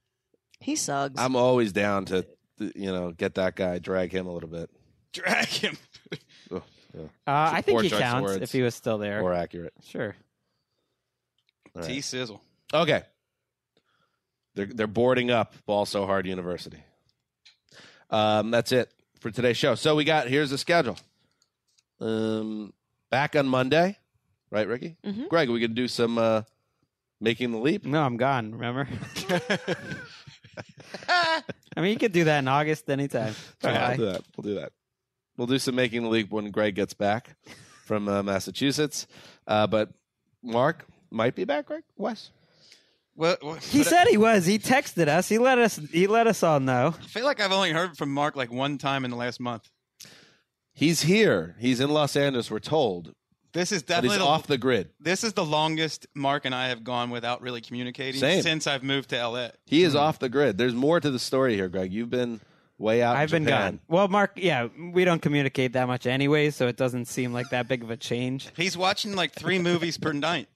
[0.59, 1.19] He sucks.
[1.19, 2.25] I'm always down to,
[2.59, 4.69] you know, get that guy, drag him a little bit.
[5.13, 5.77] Drag him.
[6.51, 6.63] Oh,
[6.97, 7.03] yeah.
[7.03, 7.07] Uh,
[7.53, 8.41] I think Poor he choice of counts words.
[8.41, 9.21] if he was still there.
[9.21, 9.73] More accurate.
[9.85, 10.15] sure.
[11.75, 11.87] All right.
[11.87, 12.41] T Sizzle.
[12.73, 13.03] Okay.
[14.55, 16.79] They're they're boarding up Ball So Hard University.
[18.09, 19.75] Um, that's it for today's show.
[19.75, 20.97] So we got here's the schedule.
[22.01, 22.73] Um,
[23.11, 23.97] back on Monday,
[24.51, 24.97] right, Ricky?
[25.05, 25.29] Mhm.
[25.29, 26.43] Greg, are we gonna do some uh,
[27.21, 27.85] making the leap.
[27.85, 28.51] No, I'm gone.
[28.51, 28.87] Remember?
[31.09, 33.35] I mean, you could do that in August anytime.
[33.63, 33.97] All right, July.
[33.97, 34.23] We'll do that.
[34.37, 34.71] We'll do that.
[35.37, 37.35] We'll do some making the leap when Greg gets back
[37.85, 39.07] from uh, Massachusetts.
[39.47, 39.89] Uh, but
[40.43, 41.83] Mark might be back, Greg.
[41.95, 42.31] Wes.
[43.15, 44.45] What, what, He but said he was.
[44.45, 45.27] He texted us.
[45.29, 45.77] He let us.
[45.91, 46.95] He let us all know.
[46.97, 49.69] I feel like I've only heard from Mark like one time in the last month.
[50.73, 51.55] He's here.
[51.59, 52.49] He's in Los Angeles.
[52.49, 53.13] We're told,
[53.51, 54.89] This is definitely he's the, off the grid.
[54.99, 58.41] this is the longest Mark and I have gone without really communicating Same.
[58.41, 59.49] since I've moved to LA.
[59.65, 60.57] He is off the grid.
[60.57, 61.91] There's more to the story here, Greg.
[61.91, 62.41] You've been
[62.77, 63.15] way out.
[63.15, 63.79] I've been gone.
[63.87, 64.33] Well, Mark.
[64.35, 67.91] Yeah, we don't communicate that much anyway, so it doesn't seem like that big of
[67.91, 68.49] a change.
[68.55, 70.47] He's watching like three movies per night.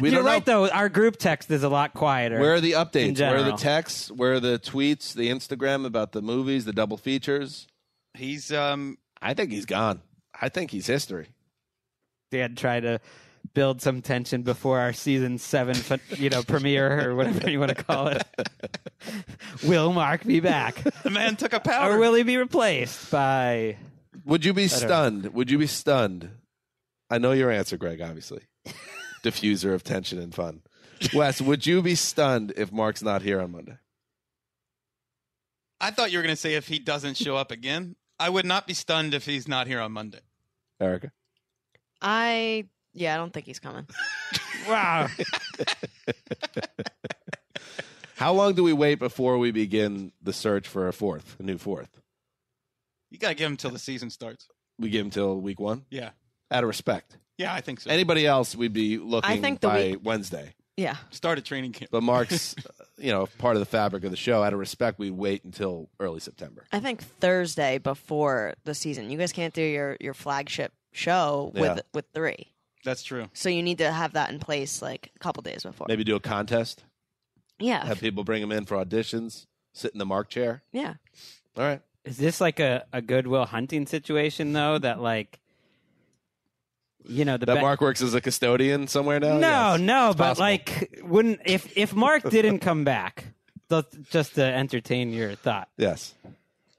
[0.00, 0.66] We You're right, know.
[0.66, 0.72] though.
[0.72, 2.38] Our group text is a lot quieter.
[2.38, 3.20] Where are the updates?
[3.20, 4.10] Where are the texts?
[4.10, 5.12] Where are the tweets?
[5.12, 7.66] The Instagram about the movies, the double features?
[8.14, 10.00] He's um I think he's gone.
[10.40, 11.28] I think he's history.
[12.30, 13.00] Dad tried to
[13.54, 15.76] build some tension before our season seven,
[16.16, 18.22] you know, premiere or whatever you want to call it.
[19.64, 21.94] will Mark be back, the man took a powder.
[21.94, 23.76] or will he be replaced by?
[24.24, 24.86] Would you be don't know.
[24.86, 25.34] stunned?
[25.34, 26.30] Would you be stunned?
[27.10, 28.42] I know your answer, Greg, obviously.
[29.24, 30.62] Diffuser of tension and fun.
[31.14, 33.78] Wes, would you be stunned if Mark's not here on Monday?
[35.80, 37.96] I thought you were going to say if he doesn't show up again.
[38.18, 40.20] I would not be stunned if he's not here on Monday.
[40.78, 41.10] Erica?
[42.02, 43.86] I yeah, I don't think he's coming.
[44.68, 45.08] Wow.
[48.16, 51.56] How long do we wait before we begin the search for a fourth, a new
[51.56, 51.88] fourth?
[53.10, 54.46] You got to give him till the season starts.
[54.78, 55.86] We give him till week one?
[55.90, 56.10] Yeah.
[56.50, 57.16] Out of respect.
[57.38, 57.90] Yeah, I think so.
[57.90, 60.54] Anybody else, we'd be looking I think the by week- Wednesday.
[60.76, 60.96] Yeah.
[61.10, 61.90] start a training camp.
[61.90, 64.42] But Mark's, uh, you know part of the fabric of the show.
[64.42, 66.66] Out of respect, we wait until early September.
[66.72, 69.10] I think Thursday before the season.
[69.10, 71.80] You guys can't do your, your flagship show with Yeah.
[71.94, 72.52] with three.
[72.84, 73.28] That's true.
[73.34, 75.86] So you need to have that in place like a couple days before.
[75.88, 76.82] Maybe do a contest.
[77.58, 77.84] Yeah.
[77.84, 79.46] Have people bring them in for auditions.
[79.74, 80.62] Sit in the mark chair.
[80.72, 80.94] yeah.
[81.56, 81.82] All right.
[82.04, 84.78] Is this like a, a Goodwill Hunting situation though?
[84.78, 85.38] That like,
[87.06, 89.38] you know, the That ba- Mark works as a custodian somewhere now.
[89.38, 90.42] No, Yes, no, it's but possible.
[90.46, 93.24] like, wouldn't if if Mark didn't come back,
[93.68, 96.14] th- just to entertain your thought, yes.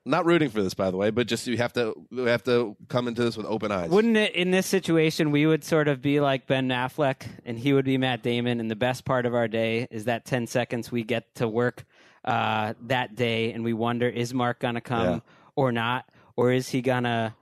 [0.04, 2.76] Not rooting for this, by the way, but just you have to we have to
[2.90, 3.90] come into this with open eyes.
[3.92, 7.72] wouldn't it in this situation we would sort of be like Ben Affleck and he
[7.72, 10.92] would be Matt Damon, and the best part of our day is that ten seconds
[10.92, 11.86] we get to work
[12.26, 15.20] uh, that day, and we wonder is Mark gonna come Yeah.
[15.56, 17.36] or not, or is he gonna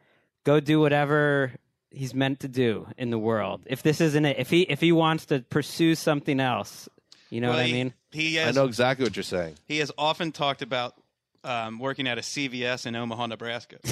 [0.44, 1.54] go do whatever
[1.92, 3.62] he's meant to do in the world?
[3.68, 6.90] If this isn't it, if he if he wants to pursue something else,
[7.30, 7.94] you know Well, what I mean?
[8.12, 9.56] He I know exactly what you're saying.
[9.66, 10.96] he has often talked about
[11.44, 13.78] um, working at a CVS in Omaha, Nebraska.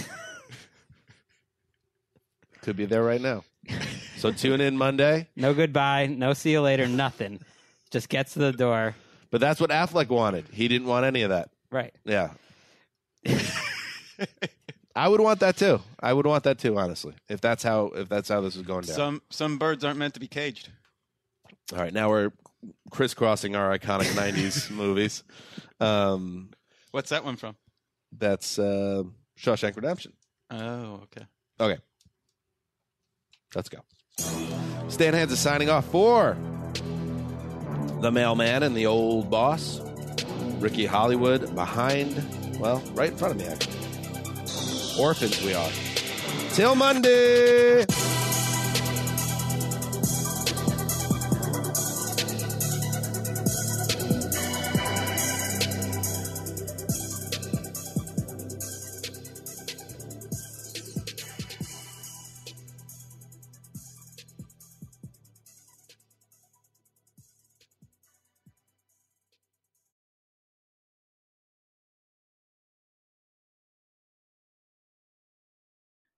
[2.61, 3.43] Could be there right now.
[4.17, 5.27] So tune in Monday.
[5.35, 7.39] No goodbye, no see you later, nothing.
[7.91, 8.95] Just gets to the door.
[9.29, 10.45] But that's what Affleck wanted.
[10.51, 11.51] He didn't want any of that.
[11.71, 11.93] Right.
[12.03, 12.31] Yeah.
[14.95, 15.81] I would want that too.
[15.99, 17.13] I would want that too, honestly.
[17.29, 18.95] If that's how if that's how this is going down.
[18.95, 20.69] some some birds aren't meant to be caged.
[21.73, 22.31] All right, now we're
[22.89, 25.23] crisscrossing our iconic '90s movies.
[25.79, 26.49] Um,
[26.97, 27.55] What's that one from?
[28.11, 29.03] that's uh,
[29.37, 30.13] Shawshank Redemption.
[30.49, 31.27] Oh, okay.
[31.59, 31.79] Okay,
[33.53, 33.81] let's go.
[34.97, 36.35] Dan Hanzus signing off for
[38.01, 39.79] the mailman and the old boss,
[40.57, 42.15] Ricky Hollywood, behind,
[42.59, 44.99] well, right in front of me, actually.
[44.99, 45.69] Orphans, we are.
[46.53, 47.85] Till Monday.